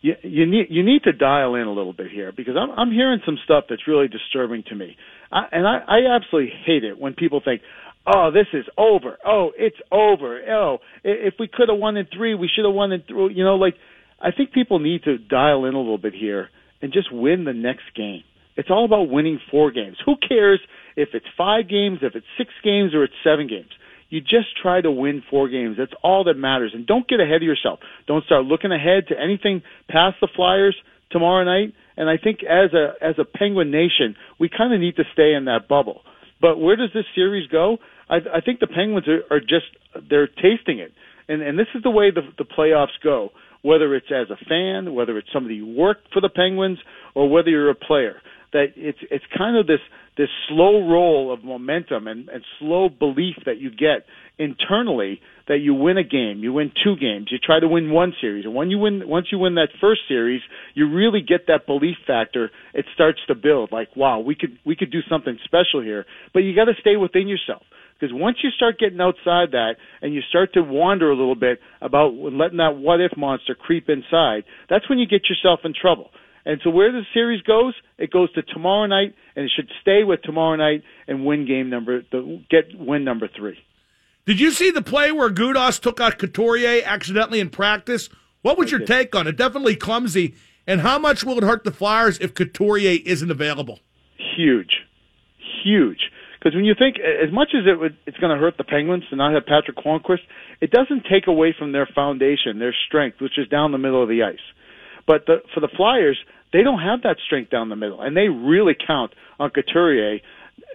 You, 0.01 0.13
you 0.21 0.45
need 0.45 0.67
you 0.69 0.83
need 0.83 1.03
to 1.03 1.11
dial 1.11 1.55
in 1.55 1.63
a 1.63 1.73
little 1.73 1.93
bit 1.93 2.11
here 2.11 2.31
because 2.31 2.55
I'm 2.55 2.69
I'm 2.71 2.91
hearing 2.91 3.19
some 3.25 3.37
stuff 3.43 3.65
that's 3.69 3.87
really 3.87 4.07
disturbing 4.07 4.63
to 4.69 4.75
me, 4.75 4.95
I, 5.31 5.45
and 5.51 5.67
I, 5.67 5.79
I 5.87 6.15
absolutely 6.15 6.53
hate 6.65 6.83
it 6.83 6.99
when 6.99 7.13
people 7.13 7.41
think, 7.43 7.61
"Oh, 8.05 8.29
this 8.31 8.45
is 8.53 8.65
over. 8.77 9.17
Oh, 9.25 9.51
it's 9.57 9.77
over. 9.91 10.39
Oh, 10.51 10.77
if 11.03 11.33
we 11.39 11.47
could 11.51 11.69
have 11.69 11.79
won 11.79 11.97
in 11.97 12.05
three, 12.15 12.35
we 12.35 12.47
should 12.53 12.65
have 12.65 12.75
won 12.75 12.91
in 12.91 13.01
three, 13.07 13.33
You 13.33 13.43
know, 13.43 13.55
like 13.55 13.73
I 14.21 14.31
think 14.31 14.51
people 14.51 14.77
need 14.77 15.03
to 15.05 15.17
dial 15.17 15.65
in 15.65 15.73
a 15.73 15.79
little 15.79 15.97
bit 15.97 16.13
here 16.13 16.49
and 16.81 16.93
just 16.93 17.11
win 17.11 17.43
the 17.43 17.53
next 17.53 17.95
game. 17.95 18.23
It's 18.55 18.69
all 18.69 18.85
about 18.85 19.09
winning 19.09 19.39
four 19.51 19.71
games. 19.71 19.97
Who 20.05 20.15
cares 20.15 20.59
if 20.95 21.09
it's 21.13 21.25
five 21.37 21.69
games, 21.69 21.99
if 22.01 22.15
it's 22.15 22.25
six 22.37 22.49
games, 22.63 22.93
or 22.93 23.03
it's 23.03 23.13
seven 23.23 23.47
games? 23.47 23.69
You 24.09 24.21
just 24.21 24.55
try 24.61 24.81
to 24.81 24.91
win 24.91 25.21
four 25.29 25.49
games. 25.49 25.75
That's 25.77 25.91
all 26.03 26.23
that 26.25 26.35
matters. 26.35 26.71
And 26.73 26.87
don't 26.87 27.07
get 27.07 27.19
ahead 27.19 27.37
of 27.37 27.43
yourself. 27.43 27.79
Don't 28.07 28.23
start 28.25 28.45
looking 28.45 28.71
ahead 28.71 29.07
to 29.09 29.19
anything 29.19 29.61
past 29.89 30.17
the 30.21 30.29
Flyers 30.33 30.75
tomorrow 31.11 31.43
night. 31.43 31.73
And 31.97 32.09
I 32.09 32.17
think 32.21 32.39
as 32.43 32.73
a 32.73 32.93
as 33.03 33.15
a 33.19 33.25
Penguin 33.25 33.71
Nation, 33.71 34.15
we 34.39 34.49
kind 34.49 34.73
of 34.73 34.79
need 34.79 34.95
to 34.97 35.03
stay 35.13 35.33
in 35.33 35.45
that 35.45 35.67
bubble. 35.67 36.01
But 36.39 36.57
where 36.57 36.75
does 36.75 36.91
this 36.93 37.05
series 37.15 37.47
go? 37.47 37.77
I, 38.09 38.17
I 38.35 38.41
think 38.45 38.59
the 38.59 38.67
Penguins 38.67 39.07
are, 39.07 39.35
are 39.35 39.39
just 39.39 39.65
they're 40.09 40.27
tasting 40.27 40.79
it, 40.79 40.93
and 41.27 41.41
and 41.41 41.57
this 41.57 41.67
is 41.75 41.83
the 41.83 41.89
way 41.89 42.11
the 42.11 42.21
the 42.37 42.45
playoffs 42.45 42.97
go. 43.03 43.29
Whether 43.63 43.95
it's 43.95 44.11
as 44.11 44.27
a 44.29 44.37
fan, 44.45 44.93
whether 44.93 45.17
it's 45.17 45.27
somebody 45.33 45.57
who 45.57 45.75
worked 45.75 46.13
for 46.13 46.21
the 46.21 46.29
Penguins, 46.29 46.77
or 47.15 47.29
whether 47.29 47.49
you're 47.49 47.71
a 47.71 47.75
player, 47.75 48.21
that 48.53 48.67
it's 48.75 48.99
it's 49.09 49.25
kind 49.35 49.57
of 49.57 49.65
this 49.65 49.81
this 50.17 50.29
slow 50.49 50.87
roll 50.87 51.31
of 51.31 51.43
momentum 51.43 52.07
and, 52.07 52.29
and 52.29 52.43
slow 52.59 52.89
belief 52.89 53.35
that 53.45 53.59
you 53.59 53.69
get 53.69 54.05
internally 54.39 55.19
that 55.47 55.59
you 55.59 55.73
win 55.73 55.97
a 55.97 56.03
game, 56.03 56.39
you 56.43 56.51
win 56.53 56.71
two 56.83 56.95
games, 56.97 57.27
you 57.31 57.37
try 57.37 57.59
to 57.59 57.67
win 57.67 57.91
one 57.91 58.13
series, 58.19 58.45
and 58.45 58.53
when 58.53 58.69
you 58.69 58.77
win, 58.77 59.07
once 59.07 59.27
you 59.31 59.39
win 59.39 59.55
that 59.55 59.69
first 59.79 60.01
series, 60.07 60.41
you 60.73 60.91
really 60.91 61.21
get 61.21 61.47
that 61.47 61.65
belief 61.65 61.95
factor. 62.05 62.51
It 62.73 62.85
starts 62.93 63.19
to 63.27 63.35
build. 63.35 63.71
Like, 63.71 63.95
wow, 63.95 64.19
we 64.19 64.35
could 64.35 64.57
we 64.65 64.75
could 64.75 64.91
do 64.91 64.99
something 65.09 65.37
special 65.45 65.81
here. 65.81 66.05
But 66.33 66.39
you 66.39 66.55
got 66.55 66.65
to 66.65 66.73
stay 66.81 66.97
within 66.97 67.27
yourself 67.27 67.63
because 67.99 68.13
once 68.13 68.37
you 68.43 68.49
start 68.51 68.77
getting 68.77 68.99
outside 68.99 69.51
that 69.51 69.75
and 70.01 70.13
you 70.13 70.21
start 70.29 70.53
to 70.53 70.61
wander 70.61 71.09
a 71.09 71.15
little 71.15 71.35
bit 71.35 71.59
about 71.81 72.13
letting 72.13 72.57
that 72.57 72.77
what 72.77 72.99
if 72.99 73.15
monster 73.17 73.55
creep 73.55 73.89
inside, 73.89 74.43
that's 74.69 74.89
when 74.89 74.99
you 74.99 75.07
get 75.07 75.29
yourself 75.29 75.61
in 75.63 75.73
trouble. 75.79 76.09
And 76.47 76.61
so 76.63 76.69
where 76.69 76.93
the 76.93 77.01
series 77.13 77.41
goes, 77.41 77.73
it 77.97 78.09
goes 78.09 78.31
to 78.31 78.41
tomorrow 78.41 78.85
night, 78.85 79.13
and 79.35 79.43
it 79.43 79.51
should 79.53 79.69
stay 79.81 80.05
with 80.05 80.21
tomorrow 80.21 80.55
night 80.55 80.81
and 81.05 81.25
win 81.25 81.45
game 81.45 81.69
number, 81.69 82.03
the, 82.09 82.41
get 82.49 82.69
win 82.73 83.03
number 83.03 83.27
three. 83.27 83.59
Did 84.25 84.39
you 84.39 84.51
see 84.51 84.71
the 84.71 84.81
play 84.81 85.11
where 85.11 85.29
Gudas 85.29 85.77
took 85.77 85.99
out 85.99 86.17
Couturier 86.17 86.83
accidentally 86.85 87.41
in 87.41 87.49
practice? 87.49 88.07
What 88.43 88.57
was 88.57 88.71
your 88.71 88.79
take 88.79 89.13
on 89.13 89.27
it? 89.27 89.35
Definitely 89.35 89.75
clumsy. 89.75 90.35
And 90.65 90.79
how 90.79 90.97
much 90.97 91.25
will 91.25 91.37
it 91.37 91.43
hurt 91.43 91.65
the 91.65 91.71
Flyers 91.71 92.17
if 92.19 92.33
Couturier 92.33 92.99
isn't 93.05 93.29
available? 93.29 93.79
Huge, 94.37 94.71
huge. 95.65 95.99
Because 96.39 96.55
when 96.55 96.63
you 96.63 96.75
think, 96.79 96.95
as 96.97 97.33
much 97.33 97.49
as 97.55 97.67
it 97.67 97.77
would, 97.77 97.97
it's 98.05 98.17
going 98.19 98.33
to 98.33 98.39
hurt 98.39 98.57
the 98.57 98.63
Penguins 98.63 99.03
to 99.09 99.17
not 99.17 99.33
have 99.33 99.45
Patrick 99.45 99.75
Hornqvist, 99.75 100.23
it 100.61 100.71
doesn't 100.71 101.05
take 101.11 101.27
away 101.27 101.53
from 101.57 101.73
their 101.73 101.89
foundation, 101.93 102.59
their 102.59 102.75
strength, 102.87 103.19
which 103.19 103.37
is 103.37 103.49
down 103.49 103.73
the 103.73 103.77
middle 103.77 104.01
of 104.01 104.07
the 104.07 104.23
ice. 104.23 104.39
But 105.07 105.25
the, 105.25 105.37
for 105.53 105.61
the 105.61 105.69
Flyers, 105.75 106.17
they 106.53 106.63
don't 106.63 106.81
have 106.81 107.03
that 107.03 107.17
strength 107.25 107.51
down 107.51 107.69
the 107.69 107.75
middle, 107.75 108.01
and 108.01 108.15
they 108.15 108.29
really 108.29 108.75
count 108.75 109.13
on 109.39 109.49
Couturier. 109.49 110.19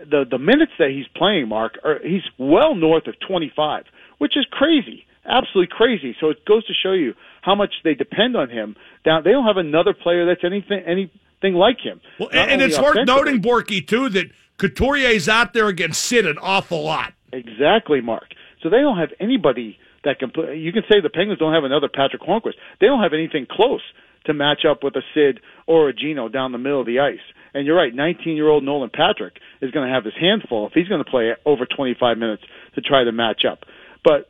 The 0.00 0.24
the 0.28 0.38
minutes 0.38 0.72
that 0.78 0.90
he's 0.90 1.06
playing, 1.16 1.48
Mark, 1.48 1.78
are 1.84 1.98
he's 2.02 2.22
well 2.38 2.74
north 2.74 3.06
of 3.06 3.14
25, 3.26 3.84
which 4.18 4.36
is 4.36 4.46
crazy, 4.50 5.06
absolutely 5.24 5.74
crazy. 5.74 6.16
So 6.20 6.30
it 6.30 6.44
goes 6.44 6.66
to 6.66 6.72
show 6.74 6.92
you 6.92 7.14
how 7.42 7.54
much 7.54 7.72
they 7.84 7.94
depend 7.94 8.36
on 8.36 8.48
him. 8.48 8.76
Down, 9.04 9.22
they 9.24 9.30
don't 9.30 9.46
have 9.46 9.56
another 9.56 9.94
player 9.94 10.26
that's 10.26 10.44
anything 10.44 10.82
anything 10.86 11.54
like 11.54 11.80
him. 11.80 12.00
Well, 12.18 12.28
and, 12.32 12.50
and 12.52 12.62
it's 12.62 12.78
worth 12.78 13.06
noting, 13.06 13.42
Borky, 13.42 13.86
too, 13.86 14.08
that 14.10 14.30
Couturier's 14.58 15.28
out 15.28 15.52
there 15.52 15.68
against 15.68 16.02
Sid 16.04 16.26
an 16.26 16.38
awful 16.38 16.82
lot. 16.82 17.14
Exactly, 17.32 18.00
Mark. 18.00 18.28
So 18.62 18.70
they 18.70 18.78
don't 18.78 18.98
have 18.98 19.10
anybody 19.18 19.78
that 20.04 20.18
can 20.18 20.30
play. 20.30 20.56
You 20.56 20.72
can 20.72 20.82
say 20.90 21.00
the 21.00 21.10
Penguins 21.10 21.38
don't 21.38 21.54
have 21.54 21.64
another 21.64 21.88
Patrick 21.92 22.22
Hornqvist. 22.22 22.58
They 22.80 22.86
don't 22.86 23.02
have 23.02 23.12
anything 23.12 23.46
close 23.50 23.82
to 24.26 24.34
match 24.34 24.62
up 24.68 24.82
with 24.82 24.94
a 24.96 25.02
Sid 25.14 25.40
or 25.66 25.88
a 25.88 25.92
Gino 25.92 26.28
down 26.28 26.52
the 26.52 26.58
middle 26.58 26.80
of 26.80 26.86
the 26.86 27.00
ice. 27.00 27.22
And 27.54 27.66
you're 27.66 27.76
right, 27.76 27.94
19 27.94 28.36
year 28.36 28.48
old 28.48 28.64
Nolan 28.64 28.90
Patrick 28.92 29.34
is 29.60 29.70
going 29.70 29.86
to 29.86 29.92
have 29.92 30.04
his 30.04 30.14
hands 30.18 30.42
full 30.48 30.66
if 30.66 30.72
he's 30.72 30.88
going 30.88 31.04
to 31.04 31.10
play 31.10 31.32
over 31.44 31.66
25 31.66 32.18
minutes 32.18 32.42
to 32.74 32.80
try 32.80 33.04
to 33.04 33.12
match 33.12 33.42
up. 33.50 33.60
But 34.04 34.28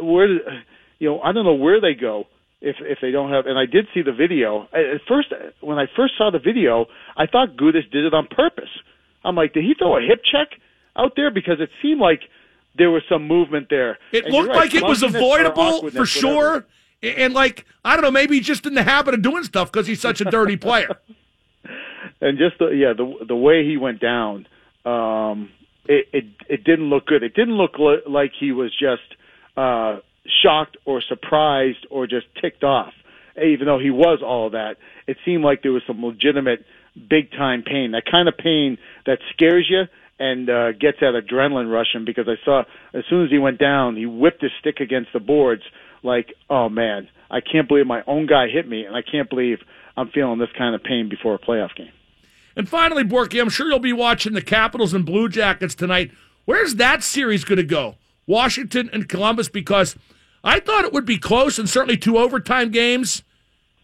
where, 0.00 0.28
you 0.98 1.08
know, 1.08 1.20
I 1.20 1.32
don't 1.32 1.44
know 1.44 1.54
where 1.54 1.80
they 1.80 1.94
go 1.98 2.24
if 2.60 2.76
if 2.80 2.98
they 3.02 3.10
don't 3.10 3.30
have. 3.30 3.46
And 3.46 3.58
I 3.58 3.66
did 3.66 3.86
see 3.92 4.02
the 4.02 4.12
video 4.12 4.68
at 4.72 5.02
first. 5.08 5.28
When 5.60 5.78
I 5.78 5.86
first 5.96 6.14
saw 6.16 6.30
the 6.30 6.38
video, 6.38 6.86
I 7.16 7.26
thought 7.26 7.56
Gudas 7.56 7.90
did 7.90 8.04
it 8.04 8.14
on 8.14 8.28
purpose. 8.28 8.70
I'm 9.24 9.34
like, 9.34 9.52
did 9.52 9.64
he 9.64 9.74
throw 9.78 9.96
a 9.96 10.00
hip 10.00 10.22
check 10.24 10.48
out 10.96 11.12
there 11.16 11.30
because 11.30 11.56
it 11.60 11.70
seemed 11.82 12.00
like 12.00 12.20
there 12.76 12.90
was 12.90 13.02
some 13.08 13.26
movement 13.26 13.68
there. 13.70 13.98
It 14.12 14.24
And 14.24 14.34
looked 14.34 14.48
right, 14.48 14.56
like 14.56 14.74
it 14.74 14.82
was 14.84 15.02
avoidable 15.02 15.90
for 15.90 16.06
sure. 16.06 16.52
whatever. 16.52 16.66
And 17.02 17.34
like, 17.34 17.64
I 17.84 17.94
don't 17.96 18.02
know, 18.02 18.10
maybe 18.10 18.36
he's 18.36 18.46
just 18.46 18.64
in 18.64 18.74
the 18.74 18.82
habit 18.84 19.14
of 19.14 19.22
doing 19.22 19.42
stuff 19.44 19.72
because 19.72 19.86
he's 19.86 20.00
such 20.00 20.20
a 20.20 20.24
dirty 20.24 20.56
player. 20.56 20.88
and 22.20 22.38
just 22.38 22.58
the 22.58 22.66
yeah 22.68 22.92
the 22.96 23.24
the 23.26 23.36
way 23.36 23.64
he 23.66 23.76
went 23.76 24.00
down 24.00 24.46
um 24.84 25.50
it 25.86 26.06
it 26.12 26.24
it 26.48 26.64
didn't 26.64 26.86
look 26.88 27.06
good 27.06 27.22
it 27.22 27.34
didn't 27.34 27.54
look 27.56 27.78
li- 27.78 28.02
like 28.08 28.32
he 28.38 28.52
was 28.52 28.70
just 28.78 29.02
uh 29.56 29.98
shocked 30.42 30.76
or 30.84 31.02
surprised 31.02 31.86
or 31.90 32.06
just 32.06 32.26
ticked 32.40 32.62
off 32.64 32.92
even 33.42 33.66
though 33.66 33.78
he 33.78 33.90
was 33.90 34.20
all 34.24 34.50
that 34.50 34.76
it 35.06 35.16
seemed 35.24 35.44
like 35.44 35.62
there 35.62 35.72
was 35.72 35.82
some 35.86 36.04
legitimate 36.04 36.64
big 37.08 37.30
time 37.32 37.62
pain 37.62 37.92
that 37.92 38.04
kind 38.10 38.28
of 38.28 38.36
pain 38.36 38.78
that 39.06 39.18
scares 39.32 39.66
you 39.68 39.82
and 40.22 40.48
uh 40.48 40.72
gets 40.72 40.98
that 41.00 41.14
adrenaline 41.20 41.70
rushing 41.70 42.04
because 42.04 42.26
I 42.28 42.36
saw 42.44 42.62
as 42.94 43.04
soon 43.10 43.24
as 43.24 43.30
he 43.30 43.38
went 43.38 43.58
down 43.58 43.96
he 43.96 44.06
whipped 44.06 44.42
his 44.42 44.52
stick 44.60 44.78
against 44.80 45.12
the 45.12 45.20
boards 45.20 45.62
like 46.02 46.28
oh 46.48 46.68
man 46.68 47.08
I 47.30 47.40
can't 47.40 47.66
believe 47.68 47.86
my 47.86 48.02
own 48.06 48.26
guy 48.26 48.46
hit 48.48 48.68
me 48.68 48.84
and 48.84 48.94
I 48.94 49.02
can't 49.02 49.28
believe 49.28 49.58
I'm 49.96 50.08
feeling 50.10 50.38
this 50.38 50.52
kind 50.56 50.74
of 50.74 50.82
pain 50.82 51.08
before 51.08 51.34
a 51.34 51.38
playoff 51.38 51.74
game 51.76 51.92
And 52.56 52.68
finally, 52.68 53.04
Borky, 53.04 53.40
I'm 53.40 53.48
sure 53.50 53.66
you'll 53.68 53.78
be 53.78 53.92
watching 53.92 54.34
the 54.34 54.42
Capitals 54.42 54.94
and 54.94 55.04
Blue 55.04 55.28
Jackets 55.28 55.74
tonight. 55.74 56.10
Where's 56.44 56.74
that 56.76 57.02
series 57.02 57.44
going 57.44 57.58
to 57.58 57.62
go? 57.64 57.96
Washington 58.26 58.90
and 58.92 59.08
Columbus? 59.08 59.48
Because 59.48 59.96
I 60.44 60.60
thought 60.60 60.84
it 60.84 60.92
would 60.92 61.06
be 61.06 61.18
close, 61.18 61.58
and 61.58 61.68
certainly 61.68 61.96
two 61.96 62.18
overtime 62.18 62.70
games 62.70 63.22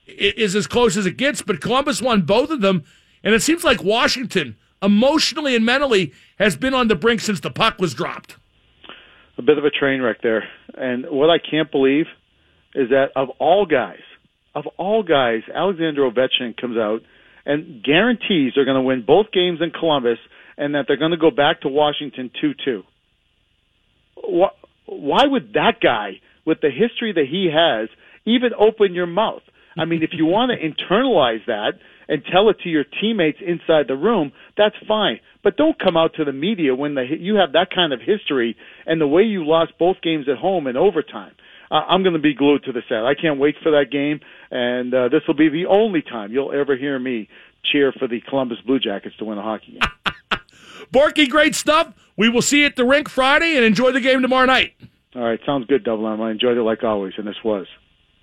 is 0.07 0.55
as 0.55 0.67
close 0.67 0.97
as 0.97 1.07
it 1.07 1.17
gets. 1.17 1.41
But 1.43 1.61
Columbus 1.61 2.03
won 2.03 2.23
both 2.23 2.51
of 2.51 2.61
them, 2.61 2.85
and 3.23 3.35
it 3.35 3.43
seems 3.43 3.65
like 3.65 3.83
Washington, 3.83 4.57
emotionally 4.83 5.57
and 5.57 5.65
mentally, 5.65 6.13
has 6.39 6.57
been 6.57 6.75
on 6.75 6.89
the 6.89 6.95
brink 6.95 7.21
since 7.21 7.41
the 7.41 7.51
puck 7.51 7.79
was 7.79 7.95
dropped. 7.95 8.37
a 9.37 9.43
bit 9.43 9.59
of 9.59 9.65
a 9.65 9.71
train 9.71 10.01
wreck 10.01 10.19
there. 10.23 10.45
And 10.75 11.07
what 11.09 11.31
I 11.31 11.39
can't 11.39 11.71
believe 11.71 12.07
is 12.75 12.91
that 12.91 13.07
of 13.17 13.31
all 13.39 13.67
guys, 13.67 14.03
of 14.55 14.67
all 14.77 15.03
guys, 15.03 15.43
Alexander 15.55 16.09
Ovechkin 16.11 16.57
comes 16.61 16.77
out 16.77 17.01
and 17.47 17.83
guarantees 17.83 18.53
they're 18.55 18.65
going 18.65 18.77
to 18.77 18.83
win 18.83 19.05
both 19.07 19.27
games 19.33 19.61
in 19.63 19.71
Columbus 19.71 20.19
and 20.57 20.75
that 20.75 20.85
they're 20.87 20.97
going 20.97 21.13
to 21.13 21.17
go 21.17 21.31
back 21.31 21.63
to 21.63 21.69
Washington 21.69 22.31
2-2. 22.43 22.83
Why, 24.17 24.49
why 24.87 25.25
would 25.25 25.53
that 25.55 25.81
guy, 25.81 26.21
with 26.45 26.61
the 26.61 26.71
history 26.71 27.13
that 27.13 27.27
he 27.31 27.49
has, 27.53 27.89
even 28.25 28.51
open 28.59 28.95
your 28.95 29.07
mouth? 29.07 29.43
I 29.77 29.85
mean, 29.85 30.03
if 30.03 30.11
you 30.13 30.27
want 30.27 30.51
to 30.51 30.59
internalize 30.93 31.45
that 31.47 31.75
and 32.09 32.23
tell 32.33 32.49
it 32.49 32.57
to 32.63 32.69
your 32.69 32.85
teammates 33.01 33.39
inside 33.47 33.87
the 33.87 33.97
room, 33.97 34.33
that's 34.57 34.75
fine. 34.87 35.21
But 35.45 35.57
don't 35.57 35.79
come 35.79 35.97
out 35.97 36.15
to 36.17 36.25
the 36.25 36.33
media 36.33 36.75
when 36.75 36.95
the, 36.95 37.05
you 37.19 37.37
have 37.37 37.53
that 37.53 37.69
kind 37.75 37.93
of 37.93 38.01
history 38.01 38.57
and 38.87 39.01
the 39.01 39.07
way 39.07 39.23
you 39.23 39.47
lost 39.47 39.73
both 39.79 39.97
games 40.03 40.27
at 40.29 40.39
home 40.39 40.67
in 40.67 40.77
overtime. 40.77 41.33
Uh, 41.71 41.75
I'm 41.75 42.03
going 42.03 42.15
to 42.15 42.19
be 42.19 42.35
glued 42.35 42.65
to 42.65 42.73
the 42.73 42.83
set. 42.89 43.05
I 43.05 43.15
can't 43.15 43.39
wait 43.39 43.57
for 43.63 43.73
that 43.73 43.91
game, 43.93 44.21
and 44.51 44.93
uh, 44.95 45.09
this 45.09 45.21
will 45.29 45.35
be 45.35 45.51
the 45.51 45.67
only 45.67 46.03
time 46.03 46.33
you'll 46.33 46.53
ever 46.53 46.77
hear 46.77 46.99
me 46.99 47.29
cheer 47.71 47.93
for 47.93 48.09
the 48.09 48.21
Columbus 48.29 48.59
Blue 48.67 48.79
Jackets 48.79 49.17
to 49.19 49.25
win 49.27 49.37
a 49.37 49.43
hockey 49.43 49.73
game. 49.73 50.41
Borky, 50.93 51.29
great 51.29 51.55
stuff. 51.55 51.93
We 52.17 52.31
will 52.31 52.43
see 52.43 52.61
you 52.61 52.67
at 52.67 52.77
the 52.77 52.85
rink 52.85 53.09
Friday 53.09 53.55
and 53.57 53.65
enjoy 53.65 53.93
the 53.93 54.01
game 54.01 54.23
tomorrow 54.23 54.47
night. 54.47 54.75
All 55.15 55.23
right, 55.23 55.39
sounds 55.45 55.67
good, 55.67 55.85
Double 55.85 56.09
M. 56.09 56.21
I 56.23 56.31
enjoyed 56.31 56.57
it 56.57 56.63
like 56.63 56.83
always, 56.83 57.13
and 57.19 57.27
this 57.27 57.37
was 57.45 57.67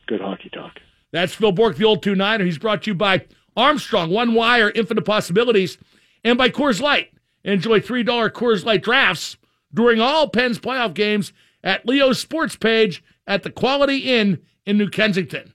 good 0.07 0.21
hockey 0.21 0.49
talk. 0.49 0.73
That's 1.11 1.33
Phil 1.33 1.51
Bourque, 1.51 1.77
the 1.77 1.85
old 1.85 2.03
two 2.03 2.15
niner. 2.15 2.45
He's 2.45 2.57
brought 2.57 2.83
to 2.83 2.91
you 2.91 2.95
by 2.95 3.25
Armstrong, 3.55 4.09
One 4.09 4.33
Wire, 4.33 4.71
Infinite 4.73 5.05
Possibilities, 5.05 5.77
and 6.23 6.37
by 6.37 6.49
Coors 6.49 6.81
Light. 6.81 7.11
Enjoy 7.43 7.79
$3 7.79 8.05
Coors 8.31 8.65
Light 8.65 8.83
drafts 8.83 9.37
during 9.73 9.99
all 9.99 10.29
Pens 10.29 10.59
playoff 10.59 10.93
games 10.93 11.33
at 11.63 11.85
Leo's 11.85 12.19
Sports 12.19 12.55
page 12.55 13.03
at 13.27 13.43
the 13.43 13.51
Quality 13.51 13.97
Inn 13.97 14.41
in 14.65 14.77
New 14.77 14.89
Kensington. 14.89 15.53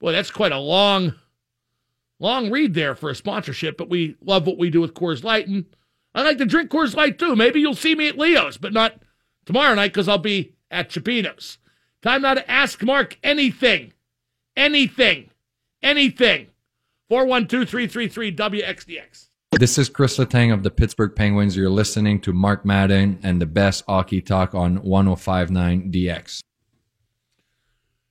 Boy, 0.00 0.12
that's 0.12 0.30
quite 0.30 0.52
a 0.52 0.58
long, 0.58 1.14
long 2.18 2.50
read 2.50 2.74
there 2.74 2.94
for 2.94 3.10
a 3.10 3.14
sponsorship, 3.14 3.76
but 3.76 3.88
we 3.88 4.16
love 4.22 4.46
what 4.46 4.58
we 4.58 4.70
do 4.70 4.80
with 4.80 4.94
Coors 4.94 5.24
Light. 5.24 5.48
And 5.48 5.64
I 6.14 6.22
like 6.22 6.38
to 6.38 6.46
drink 6.46 6.70
Coors 6.70 6.94
Light 6.94 7.18
too. 7.18 7.34
Maybe 7.34 7.60
you'll 7.60 7.74
see 7.74 7.94
me 7.94 8.08
at 8.08 8.18
Leo's, 8.18 8.58
but 8.58 8.72
not 8.72 9.00
tomorrow 9.46 9.74
night 9.74 9.92
because 9.92 10.08
I'll 10.08 10.18
be 10.18 10.54
at 10.70 10.90
Cioppino's. 10.90 11.58
Time 12.02 12.22
now 12.22 12.34
to 12.34 12.50
ask 12.50 12.82
Mark 12.82 13.18
anything 13.22 13.92
anything, 14.58 15.30
anything. 15.82 16.48
412 17.08 17.70
333 17.70 18.36
WXDX. 18.36 19.28
This 19.52 19.78
is 19.78 19.88
Chris 19.88 20.18
Letang 20.18 20.52
of 20.52 20.62
the 20.62 20.70
Pittsburgh 20.70 21.16
Penguins. 21.16 21.56
You're 21.56 21.70
listening 21.70 22.20
to 22.20 22.34
Mark 22.34 22.66
Madden 22.66 23.18
and 23.22 23.40
the 23.40 23.46
best 23.46 23.82
hockey 23.88 24.20
talk 24.20 24.54
on 24.54 24.82
1059 24.82 25.90
DX. 25.90 26.40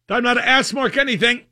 Time 0.08 0.24
now 0.24 0.34
to 0.34 0.48
ask 0.48 0.74
Mark 0.74 0.98
anything. 0.98 1.44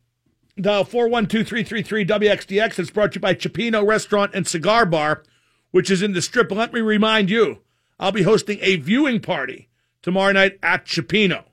Dial 0.60 0.86
412 0.86 1.48
333 1.48 2.06
WXDX. 2.06 2.80
It's 2.80 2.90
brought 2.90 3.12
to 3.12 3.18
you 3.18 3.22
by 3.22 3.36
Cioppino 3.36 3.86
Restaurant 3.86 4.32
and 4.34 4.48
Cigar 4.48 4.88
Bar, 4.88 5.22
which 5.70 5.92
is 5.92 6.02
in 6.02 6.14
the 6.14 6.24
strip. 6.24 6.52
Let 6.52 6.74
me 6.74 6.82
remind 6.82 7.30
you, 7.30 7.62
I'll 8.00 8.12
be 8.12 8.24
hosting 8.24 8.58
a 8.62 8.78
viewing 8.78 9.20
party 9.20 9.70
tomorrow 10.02 10.32
night 10.32 10.58
at 10.64 10.86
Cioppino. 10.86 11.44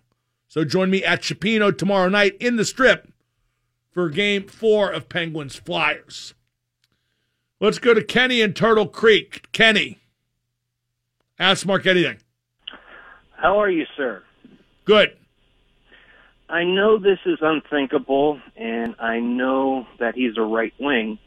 So 0.49 0.65
join 0.65 0.89
me 0.89 1.05
at 1.05 1.21
Cioppino 1.21 1.77
tomorrow 1.77 2.09
night 2.09 2.37
in 2.41 2.57
the 2.57 2.65
strip 2.65 3.13
for 3.93 4.09
game 4.09 4.49
four 4.49 4.91
of 4.91 5.09
Penguins 5.09 5.57
Flyers. 5.57 6.35
Let's 7.61 7.79
go 7.79 7.95
to 7.95 8.03
Kenny 8.03 8.41
in 8.41 8.55
Turtle 8.55 8.89
Creek. 8.89 9.47
Kenny, 9.53 10.01
ask 11.39 11.65
Mark 11.65 11.87
anything. 11.87 12.19
How 13.37 13.61
are 13.61 13.71
you, 13.71 13.85
sir? 13.97 14.23
Good. 14.85 15.17
I 16.49 16.65
know 16.65 16.99
this 16.99 17.19
is 17.25 17.39
unthinkable, 17.41 18.41
and 18.57 18.95
I 18.99 19.21
know 19.21 19.87
that 20.01 20.15
he's 20.15 20.37
a 20.37 20.43
right 20.43 20.75
wing, 20.79 21.19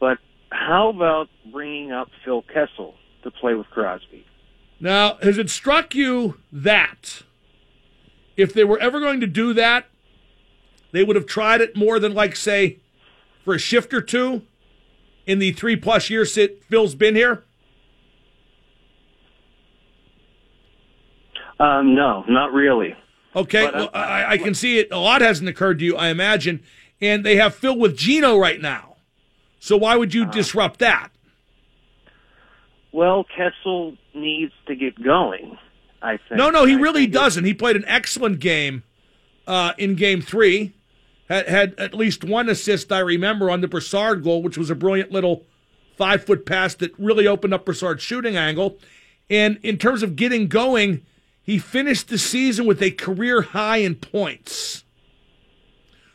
but 0.00 0.18
how 0.50 0.88
about 0.88 1.28
bringing 1.52 1.92
up 1.92 2.08
Phil 2.24 2.42
Kessel 2.42 2.94
to 3.22 3.30
play 3.30 3.54
with 3.54 3.68
Crosby? 3.68 4.24
Now, 4.80 5.16
has 5.16 5.38
it 5.38 5.50
struck 5.50 5.94
you 5.94 6.38
that 6.50 7.22
if 8.36 8.54
they 8.54 8.64
were 8.64 8.78
ever 8.78 9.00
going 9.00 9.20
to 9.20 9.26
do 9.26 9.52
that, 9.54 9.86
they 10.92 11.04
would 11.04 11.16
have 11.16 11.26
tried 11.26 11.60
it 11.60 11.76
more 11.76 11.98
than, 11.98 12.14
like, 12.14 12.36
say, 12.36 12.78
for 13.44 13.54
a 13.54 13.58
shift 13.58 13.92
or 13.92 14.00
two 14.00 14.42
in 15.26 15.38
the 15.38 15.52
three 15.52 15.76
plus 15.76 16.10
years 16.10 16.34
that 16.34 16.62
Phil's 16.64 16.94
been 16.94 17.14
here? 17.14 17.44
Um, 21.60 21.94
no, 21.94 22.24
not 22.28 22.52
really. 22.52 22.94
Okay, 23.34 23.68
But, 23.70 23.74
uh, 23.74 23.90
I, 23.92 24.32
I 24.32 24.38
can 24.38 24.54
see 24.54 24.78
it. 24.78 24.88
A 24.90 24.98
lot 24.98 25.20
hasn't 25.20 25.48
occurred 25.48 25.78
to 25.80 25.84
you, 25.84 25.96
I 25.96 26.08
imagine. 26.08 26.62
And 27.00 27.24
they 27.24 27.36
have 27.36 27.54
Phil 27.54 27.76
with 27.76 27.96
Gino 27.96 28.38
right 28.38 28.60
now. 28.60 28.96
So 29.60 29.76
why 29.76 29.96
would 29.96 30.14
you 30.14 30.24
disrupt 30.26 30.78
that? 30.80 31.10
Well, 32.92 33.24
Kessel 33.36 33.96
needs 34.14 34.52
to 34.66 34.74
get 34.74 35.00
going. 35.02 35.58
I 36.00 36.16
think. 36.16 36.38
No, 36.38 36.50
no, 36.50 36.64
he 36.64 36.74
I 36.74 36.78
really 36.78 37.06
doesn't. 37.06 37.44
He 37.44 37.54
played 37.54 37.76
an 37.76 37.84
excellent 37.86 38.38
game 38.40 38.84
uh, 39.46 39.72
in 39.78 39.94
Game 39.94 40.22
Three. 40.22 40.74
Had 41.28 41.48
had 41.48 41.74
at 41.78 41.94
least 41.94 42.24
one 42.24 42.48
assist 42.48 42.90
I 42.90 43.00
remember 43.00 43.50
on 43.50 43.60
the 43.60 43.68
Brassard 43.68 44.22
goal, 44.24 44.42
which 44.42 44.56
was 44.56 44.70
a 44.70 44.74
brilliant 44.74 45.12
little 45.12 45.44
five 45.96 46.24
foot 46.24 46.46
pass 46.46 46.74
that 46.76 46.98
really 46.98 47.26
opened 47.26 47.52
up 47.52 47.66
Brassard's 47.66 48.02
shooting 48.02 48.36
angle. 48.36 48.78
And 49.28 49.58
in 49.62 49.76
terms 49.76 50.02
of 50.02 50.16
getting 50.16 50.48
going, 50.48 51.04
he 51.42 51.58
finished 51.58 52.08
the 52.08 52.18
season 52.18 52.66
with 52.66 52.82
a 52.82 52.90
career 52.90 53.42
high 53.42 53.78
in 53.78 53.96
points. 53.96 54.84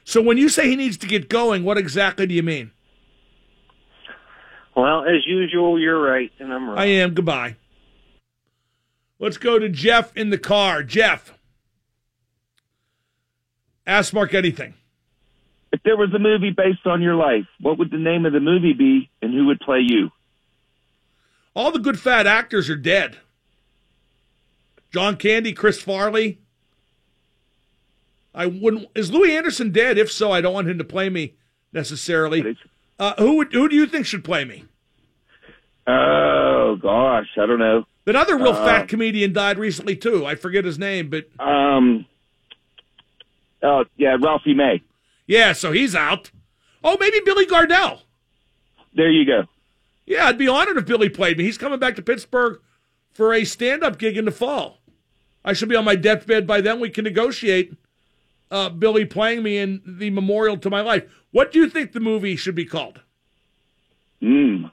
So 0.03 0.21
when 0.21 0.37
you 0.37 0.49
say 0.49 0.67
he 0.67 0.75
needs 0.75 0.97
to 0.97 1.07
get 1.07 1.29
going, 1.29 1.63
what 1.63 1.77
exactly 1.77 2.25
do 2.25 2.33
you 2.33 2.43
mean? 2.43 2.71
Well, 4.75 5.05
as 5.05 5.25
usual, 5.27 5.79
you're 5.79 6.01
right, 6.01 6.31
and 6.39 6.51
I'm 6.51 6.67
wrong. 6.67 6.77
I 6.79 6.85
am. 6.85 7.13
Goodbye. 7.13 7.55
Let's 9.19 9.37
go 9.37 9.59
to 9.59 9.69
Jeff 9.69 10.15
in 10.17 10.31
the 10.31 10.37
car. 10.39 10.81
Jeff, 10.83 11.37
ask 13.85 14.13
Mark 14.13 14.33
anything. 14.33 14.73
If 15.73 15.81
there 15.83 15.97
was 15.97 16.13
a 16.13 16.19
movie 16.19 16.51
based 16.51 16.85
on 16.85 17.01
your 17.01 17.15
life, 17.15 17.45
what 17.59 17.77
would 17.79 17.89
the 17.91 17.97
name 17.97 18.25
of 18.25 18.31
the 18.31 18.39
movie 18.39 18.73
be, 18.73 19.09
and 19.21 19.33
who 19.33 19.47
would 19.47 19.59
play 19.59 19.79
you? 19.81 20.11
All 21.55 21.71
the 21.71 21.79
good 21.79 21.99
fat 21.99 22.25
actors 22.27 22.69
are 22.69 22.75
dead. 22.75 23.17
John 24.93 25.17
Candy, 25.17 25.51
Chris 25.51 25.81
Farley. 25.81 26.37
I 28.35 28.45
wouldn't. 28.45 28.87
Is 28.95 29.11
Louie 29.11 29.35
Anderson 29.35 29.71
dead? 29.71 29.97
If 29.97 30.11
so, 30.11 30.31
I 30.31 30.41
don't 30.41 30.53
want 30.53 30.69
him 30.69 30.77
to 30.77 30.83
play 30.83 31.09
me 31.09 31.33
necessarily. 31.71 32.55
Uh, 32.99 33.13
who 33.17 33.37
would, 33.37 33.51
who 33.51 33.67
do 33.67 33.75
you 33.75 33.85
think 33.87 34.05
should 34.05 34.23
play 34.23 34.45
me? 34.45 34.65
Oh 35.87 36.77
gosh, 36.81 37.27
I 37.37 37.45
don't 37.45 37.59
know. 37.59 37.85
Another 38.05 38.37
real 38.37 38.53
Uh, 38.53 38.65
fat 38.65 38.87
comedian 38.87 39.33
died 39.33 39.57
recently 39.57 39.95
too. 39.95 40.25
I 40.25 40.35
forget 40.35 40.65
his 40.65 40.77
name, 40.77 41.09
but 41.09 41.25
Um. 41.39 42.05
Oh 43.63 43.85
yeah, 43.97 44.17
Ralphie 44.19 44.53
May. 44.53 44.81
Yeah, 45.27 45.53
so 45.53 45.71
he's 45.71 45.95
out. 45.95 46.31
Oh, 46.83 46.97
maybe 46.99 47.19
Billy 47.23 47.45
Gardell. 47.45 48.01
There 48.93 49.11
you 49.11 49.25
go. 49.25 49.43
Yeah, 50.05 50.27
I'd 50.27 50.37
be 50.37 50.47
honored 50.47 50.77
if 50.77 50.85
Billy 50.85 51.09
played 51.09 51.37
me. 51.37 51.45
He's 51.45 51.57
coming 51.57 51.79
back 51.79 51.95
to 51.95 52.01
Pittsburgh 52.01 52.59
for 53.13 53.33
a 53.33 53.45
stand-up 53.45 53.97
gig 53.97 54.17
in 54.17 54.25
the 54.25 54.31
fall. 54.31 54.79
I 55.45 55.53
should 55.53 55.69
be 55.69 55.75
on 55.75 55.85
my 55.85 55.95
deathbed 55.95 56.45
by 56.45 56.61
then. 56.61 56.79
We 56.79 56.89
can 56.89 57.03
negotiate 57.03 57.75
uh, 58.51 58.69
Billy 58.69 59.05
playing 59.05 59.43
me 59.43 59.57
in 59.57 59.81
the 59.85 60.09
memorial 60.09 60.57
to 60.57 60.69
my 60.69 60.81
life. 60.81 61.05
What 61.31 61.51
do 61.51 61.59
you 61.59 61.69
think 61.69 61.91
the 61.91 61.99
movie 61.99 62.35
should 62.35 62.55
be 62.55 62.65
called? 62.65 63.01
Hmm. 64.19 64.67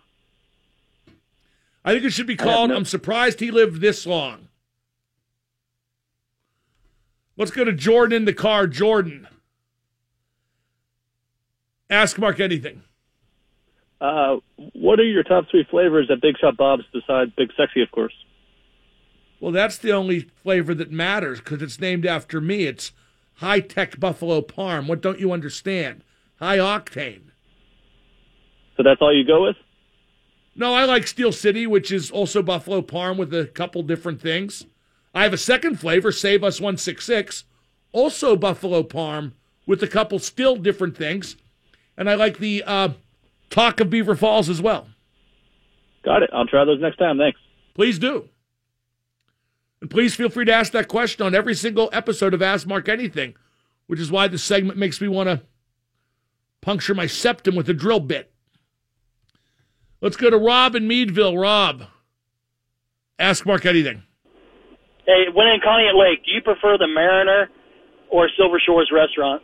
I 1.84 1.92
think 1.92 2.04
it 2.04 2.12
should 2.12 2.26
be 2.26 2.36
called 2.36 2.70
"I'm 2.70 2.84
surprised 2.84 3.40
he 3.40 3.50
lived 3.50 3.80
this 3.80 4.06
long. 4.06 4.48
Let's 7.36 7.50
go 7.50 7.64
to 7.64 7.72
Jordan 7.72 8.14
in 8.16 8.24
the 8.26 8.34
car. 8.34 8.66
Jordan. 8.66 9.26
Ask 11.90 12.18
Mark 12.18 12.38
anything. 12.38 12.82
Uh, 14.00 14.36
what 14.72 14.98
are 14.98 15.04
your 15.04 15.24
top 15.24 15.44
three 15.50 15.66
flavors 15.70 16.08
at 16.10 16.22
Big 16.22 16.38
Shot 16.38 16.56
Bob's 16.56 16.84
besides 16.92 17.32
Big 17.36 17.50
Sexy, 17.56 17.82
of 17.82 17.90
course? 17.90 18.14
Well, 19.40 19.52
that's 19.52 19.76
the 19.76 19.92
only 19.92 20.30
flavor 20.42 20.74
that 20.74 20.90
matters 20.90 21.40
because 21.40 21.60
it's 21.60 21.80
named 21.80 22.06
after 22.06 22.40
me. 22.40 22.64
It's 22.64 22.92
high 23.34 23.60
tech 23.60 23.98
buffalo 23.98 24.40
parm. 24.40 24.86
What 24.86 25.02
don't 25.02 25.18
you 25.18 25.32
understand? 25.32 26.04
High 26.38 26.58
octane. 26.58 27.30
So 28.76 28.82
that's 28.82 29.02
all 29.02 29.14
you 29.14 29.26
go 29.26 29.42
with? 29.42 29.56
No, 30.54 30.74
I 30.74 30.84
like 30.84 31.06
Steel 31.06 31.32
City, 31.32 31.66
which 31.66 31.90
is 31.90 32.10
also 32.10 32.42
buffalo 32.42 32.82
parm 32.82 33.16
with 33.16 33.34
a 33.34 33.46
couple 33.46 33.82
different 33.82 34.20
things. 34.20 34.66
I 35.14 35.24
have 35.24 35.32
a 35.32 35.38
second 35.38 35.80
flavor, 35.80 36.12
Save 36.12 36.44
Us 36.44 36.60
166, 36.60 37.44
also 37.92 38.36
buffalo 38.36 38.82
parm 38.82 39.32
with 39.66 39.82
a 39.82 39.88
couple 39.88 40.18
still 40.18 40.56
different 40.56 40.96
things. 40.96 41.36
And 42.00 42.08
I 42.08 42.14
like 42.14 42.38
the 42.38 42.64
uh, 42.66 42.88
Talk 43.50 43.78
of 43.78 43.90
Beaver 43.90 44.16
Falls 44.16 44.48
as 44.48 44.62
well. 44.62 44.88
Got 46.02 46.22
it. 46.22 46.30
I'll 46.32 46.46
try 46.46 46.64
those 46.64 46.80
next 46.80 46.96
time. 46.96 47.18
Thanks. 47.18 47.38
Please 47.74 47.98
do. 47.98 48.26
And 49.82 49.90
please 49.90 50.14
feel 50.14 50.30
free 50.30 50.46
to 50.46 50.52
ask 50.52 50.72
that 50.72 50.88
question 50.88 51.26
on 51.26 51.34
every 51.34 51.54
single 51.54 51.90
episode 51.92 52.32
of 52.32 52.40
Ask 52.40 52.66
Mark 52.66 52.88
Anything, 52.88 53.34
which 53.86 54.00
is 54.00 54.10
why 54.10 54.28
this 54.28 54.42
segment 54.42 54.78
makes 54.78 54.98
me 55.02 55.08
want 55.08 55.28
to 55.28 55.42
puncture 56.62 56.94
my 56.94 57.06
septum 57.06 57.54
with 57.54 57.68
a 57.68 57.74
drill 57.74 58.00
bit. 58.00 58.32
Let's 60.00 60.16
go 60.16 60.30
to 60.30 60.38
Rob 60.38 60.74
in 60.74 60.88
Meadville. 60.88 61.36
Rob, 61.36 61.84
ask 63.18 63.44
Mark 63.44 63.66
anything. 63.66 64.04
Hey, 65.04 65.24
when 65.34 65.48
in 65.48 65.60
Conneaut 65.60 66.00
Lake, 66.00 66.24
do 66.24 66.32
you 66.32 66.40
prefer 66.40 66.78
the 66.78 66.86
Mariner 66.86 67.50
or 68.08 68.30
Silver 68.38 68.58
Shores 68.58 68.90
restaurant? 68.90 69.42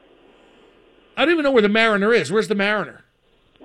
I 1.16 1.24
don't 1.24 1.32
even 1.32 1.44
know 1.44 1.50
where 1.50 1.62
the 1.62 1.68
Mariner 1.68 2.12
is. 2.12 2.30
Where's 2.30 2.48
the 2.48 2.54
Mariner? 2.54 3.04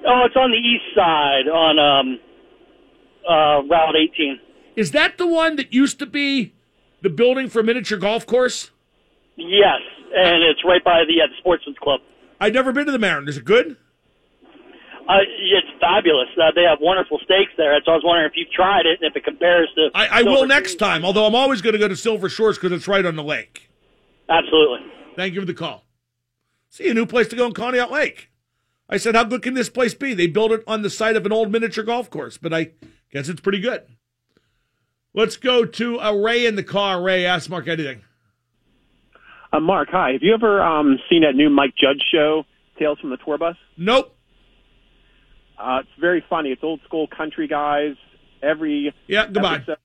Oh, 0.07 0.23
it's 0.25 0.35
on 0.35 0.51
the 0.51 0.57
east 0.57 0.95
side 0.95 1.47
on 1.47 1.77
um, 1.77 2.19
uh, 3.29 3.61
Route 3.67 3.95
18. 3.95 4.39
Is 4.75 4.91
that 4.91 5.17
the 5.17 5.27
one 5.27 5.57
that 5.57 5.73
used 5.73 5.99
to 5.99 6.05
be 6.05 6.53
the 7.01 7.09
building 7.09 7.49
for 7.49 7.59
a 7.59 7.63
miniature 7.63 7.97
golf 7.97 8.25
course? 8.25 8.71
Yes, 9.35 9.81
and 10.15 10.43
it's 10.43 10.63
right 10.65 10.83
by 10.83 11.03
the, 11.07 11.21
uh, 11.21 11.27
the 11.27 11.35
Sportsman's 11.39 11.77
Club. 11.79 11.99
I've 12.39 12.53
never 12.53 12.71
been 12.71 12.85
to 12.85 12.91
the 12.91 12.99
Mariner. 12.99 13.29
Is 13.29 13.37
it 13.37 13.45
good? 13.45 13.77
Uh, 15.07 15.17
it's 15.21 15.67
fabulous. 15.79 16.29
Uh, 16.37 16.51
they 16.55 16.63
have 16.63 16.79
wonderful 16.79 17.19
steaks 17.25 17.51
there. 17.57 17.77
So 17.85 17.91
I 17.91 17.95
was 17.95 18.03
wondering 18.05 18.29
if 18.29 18.33
you've 18.35 18.51
tried 18.51 18.85
it 18.85 18.99
and 19.01 19.09
if 19.11 19.15
it 19.15 19.25
compares 19.25 19.69
to. 19.75 19.89
I, 19.93 20.21
I 20.21 20.23
will 20.23 20.47
next 20.47 20.75
time, 20.75 21.03
although 21.03 21.25
I'm 21.25 21.35
always 21.35 21.61
going 21.61 21.73
to 21.73 21.79
go 21.79 21.87
to 21.87 21.95
Silver 21.95 22.29
Shores 22.29 22.57
because 22.57 22.71
it's 22.71 22.87
right 22.87 23.05
on 23.05 23.15
the 23.15 23.23
lake. 23.23 23.69
Absolutely. 24.29 24.79
Thank 25.15 25.33
you 25.33 25.41
for 25.41 25.45
the 25.45 25.53
call. 25.53 25.83
See, 26.71 26.89
a 26.89 26.93
new 26.93 27.05
place 27.05 27.27
to 27.27 27.35
go 27.35 27.45
in 27.45 27.53
Conneaut 27.53 27.91
Lake. 27.91 28.29
I 28.89 28.95
said, 28.97 29.13
how 29.13 29.25
good 29.25 29.41
can 29.41 29.53
this 29.53 29.69
place 29.69 29.93
be? 29.93 30.13
They 30.13 30.27
built 30.27 30.51
it 30.53 30.63
on 30.65 30.81
the 30.81 30.89
site 30.89 31.15
of 31.17 31.25
an 31.25 31.31
old 31.33 31.51
miniature 31.51 31.83
golf 31.83 32.09
course, 32.09 32.37
but 32.37 32.53
I 32.53 32.71
guess 33.11 33.27
it's 33.29 33.41
pretty 33.41 33.59
good. 33.59 33.83
Let's 35.13 35.35
go 35.35 35.65
to 35.65 35.99
uh, 35.99 36.13
Ray 36.13 36.45
in 36.45 36.55
the 36.55 36.63
car. 36.63 37.01
Ray, 37.01 37.25
ask 37.25 37.49
Mark 37.49 37.67
anything. 37.67 38.01
Uh, 39.51 39.59
Mark, 39.59 39.89
hi. 39.91 40.13
Have 40.13 40.23
you 40.23 40.33
ever 40.33 40.61
um, 40.61 40.97
seen 41.09 41.23
that 41.23 41.35
new 41.35 41.49
Mike 41.49 41.73
Judge 41.77 42.01
show, 42.13 42.45
Tales 42.79 42.97
from 42.99 43.09
the 43.09 43.17
Tour 43.17 43.37
Bus? 43.37 43.57
Nope. 43.77 44.15
Uh, 45.59 45.79
it's 45.81 45.89
very 45.99 46.23
funny. 46.29 46.49
It's 46.49 46.63
old 46.63 46.79
school 46.85 47.07
country 47.07 47.47
guys. 47.47 47.95
Every 48.41 48.93
Yeah, 49.07 49.25
goodbye. 49.27 49.55
episode- 49.55 49.77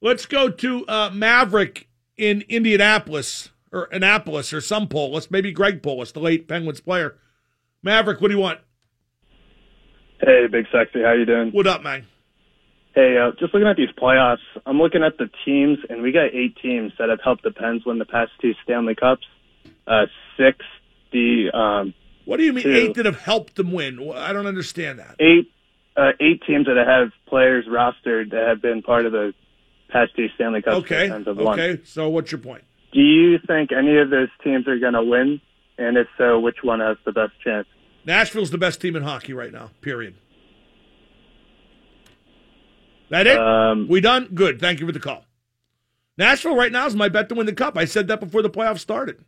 Let's 0.00 0.26
go 0.26 0.50
to 0.50 0.86
uh, 0.86 1.10
Maverick 1.12 1.88
in 2.16 2.44
Indianapolis 2.48 3.50
or 3.76 3.84
Annapolis 3.92 4.52
or 4.52 4.60
some 4.60 4.88
Polis, 4.88 5.30
maybe 5.30 5.52
Greg 5.52 5.82
Polis, 5.82 6.10
the 6.12 6.20
late 6.20 6.48
Penguins 6.48 6.80
player. 6.80 7.16
Maverick, 7.82 8.20
what 8.20 8.28
do 8.28 8.34
you 8.34 8.40
want? 8.40 8.60
Hey, 10.20 10.46
Big 10.50 10.64
Sexy, 10.72 11.02
how 11.02 11.12
you 11.12 11.26
doing? 11.26 11.50
What 11.50 11.66
up, 11.66 11.82
man? 11.82 12.06
Hey, 12.94 13.18
uh, 13.18 13.32
just 13.38 13.52
looking 13.52 13.68
at 13.68 13.76
these 13.76 13.90
playoffs, 13.90 14.38
I'm 14.64 14.78
looking 14.78 15.04
at 15.04 15.18
the 15.18 15.28
teams, 15.44 15.78
and 15.90 16.00
we 16.02 16.12
got 16.12 16.34
eight 16.34 16.56
teams 16.62 16.92
that 16.98 17.10
have 17.10 17.20
helped 17.22 17.42
the 17.42 17.50
Pens 17.50 17.84
win 17.84 17.98
the 17.98 18.06
past 18.06 18.32
two 18.40 18.54
Stanley 18.64 18.94
Cups. 18.94 19.26
Uh, 19.86 20.06
six, 20.38 20.58
the 21.12 21.50
um, 21.52 21.92
What 22.24 22.38
do 22.38 22.44
you 22.44 22.54
mean 22.54 22.64
two. 22.64 22.74
eight 22.74 22.94
that 22.94 23.04
have 23.04 23.20
helped 23.20 23.56
them 23.56 23.72
win? 23.72 24.10
I 24.14 24.32
don't 24.32 24.46
understand 24.46 24.98
that. 24.98 25.16
eight, 25.20 25.52
uh, 25.94 26.12
eight 26.18 26.42
teams 26.46 26.64
that 26.66 26.82
have 26.86 27.10
players 27.28 27.66
rostered 27.66 28.30
that 28.30 28.48
have 28.48 28.62
been 28.62 28.80
part 28.82 29.04
of 29.04 29.12
the 29.12 29.34
past 29.90 30.16
two 30.16 30.28
Stanley 30.34 30.62
Cups. 30.62 30.76
Okay. 30.78 31.08
the 31.08 31.12
Pens 31.12 31.26
have. 31.26 31.38
Okay. 31.38 31.80
So 31.84 32.08
what's 32.08 32.32
your 32.32 32.40
point? 32.40 32.64
Do 32.92 33.00
you 33.00 33.38
think 33.46 33.72
any 33.72 33.96
of 33.98 34.10
those 34.10 34.28
teams 34.42 34.66
are 34.68 34.78
going 34.78 34.94
to 34.94 35.02
win? 35.02 35.40
And 35.78 35.96
if 35.96 36.06
so, 36.16 36.40
which 36.40 36.58
one 36.62 36.80
has 36.80 36.96
the 37.04 37.12
best 37.12 37.32
chance? 37.42 37.66
Nashville's 38.04 38.50
the 38.50 38.58
best 38.58 38.80
team 38.80 38.96
in 38.96 39.02
hockey 39.02 39.32
right 39.32 39.52
now. 39.52 39.70
Period. 39.80 40.14
That 43.10 43.26
it? 43.26 43.38
Um, 43.38 43.88
we 43.88 44.00
done? 44.00 44.28
Good. 44.34 44.60
Thank 44.60 44.80
you 44.80 44.86
for 44.86 44.92
the 44.92 45.00
call. 45.00 45.24
Nashville 46.16 46.56
right 46.56 46.72
now 46.72 46.86
is 46.86 46.96
my 46.96 47.08
bet 47.08 47.28
to 47.28 47.34
win 47.34 47.46
the 47.46 47.52
cup. 47.52 47.76
I 47.76 47.84
said 47.84 48.08
that 48.08 48.20
before 48.20 48.42
the 48.42 48.50
playoffs 48.50 48.78
started. 48.78 49.22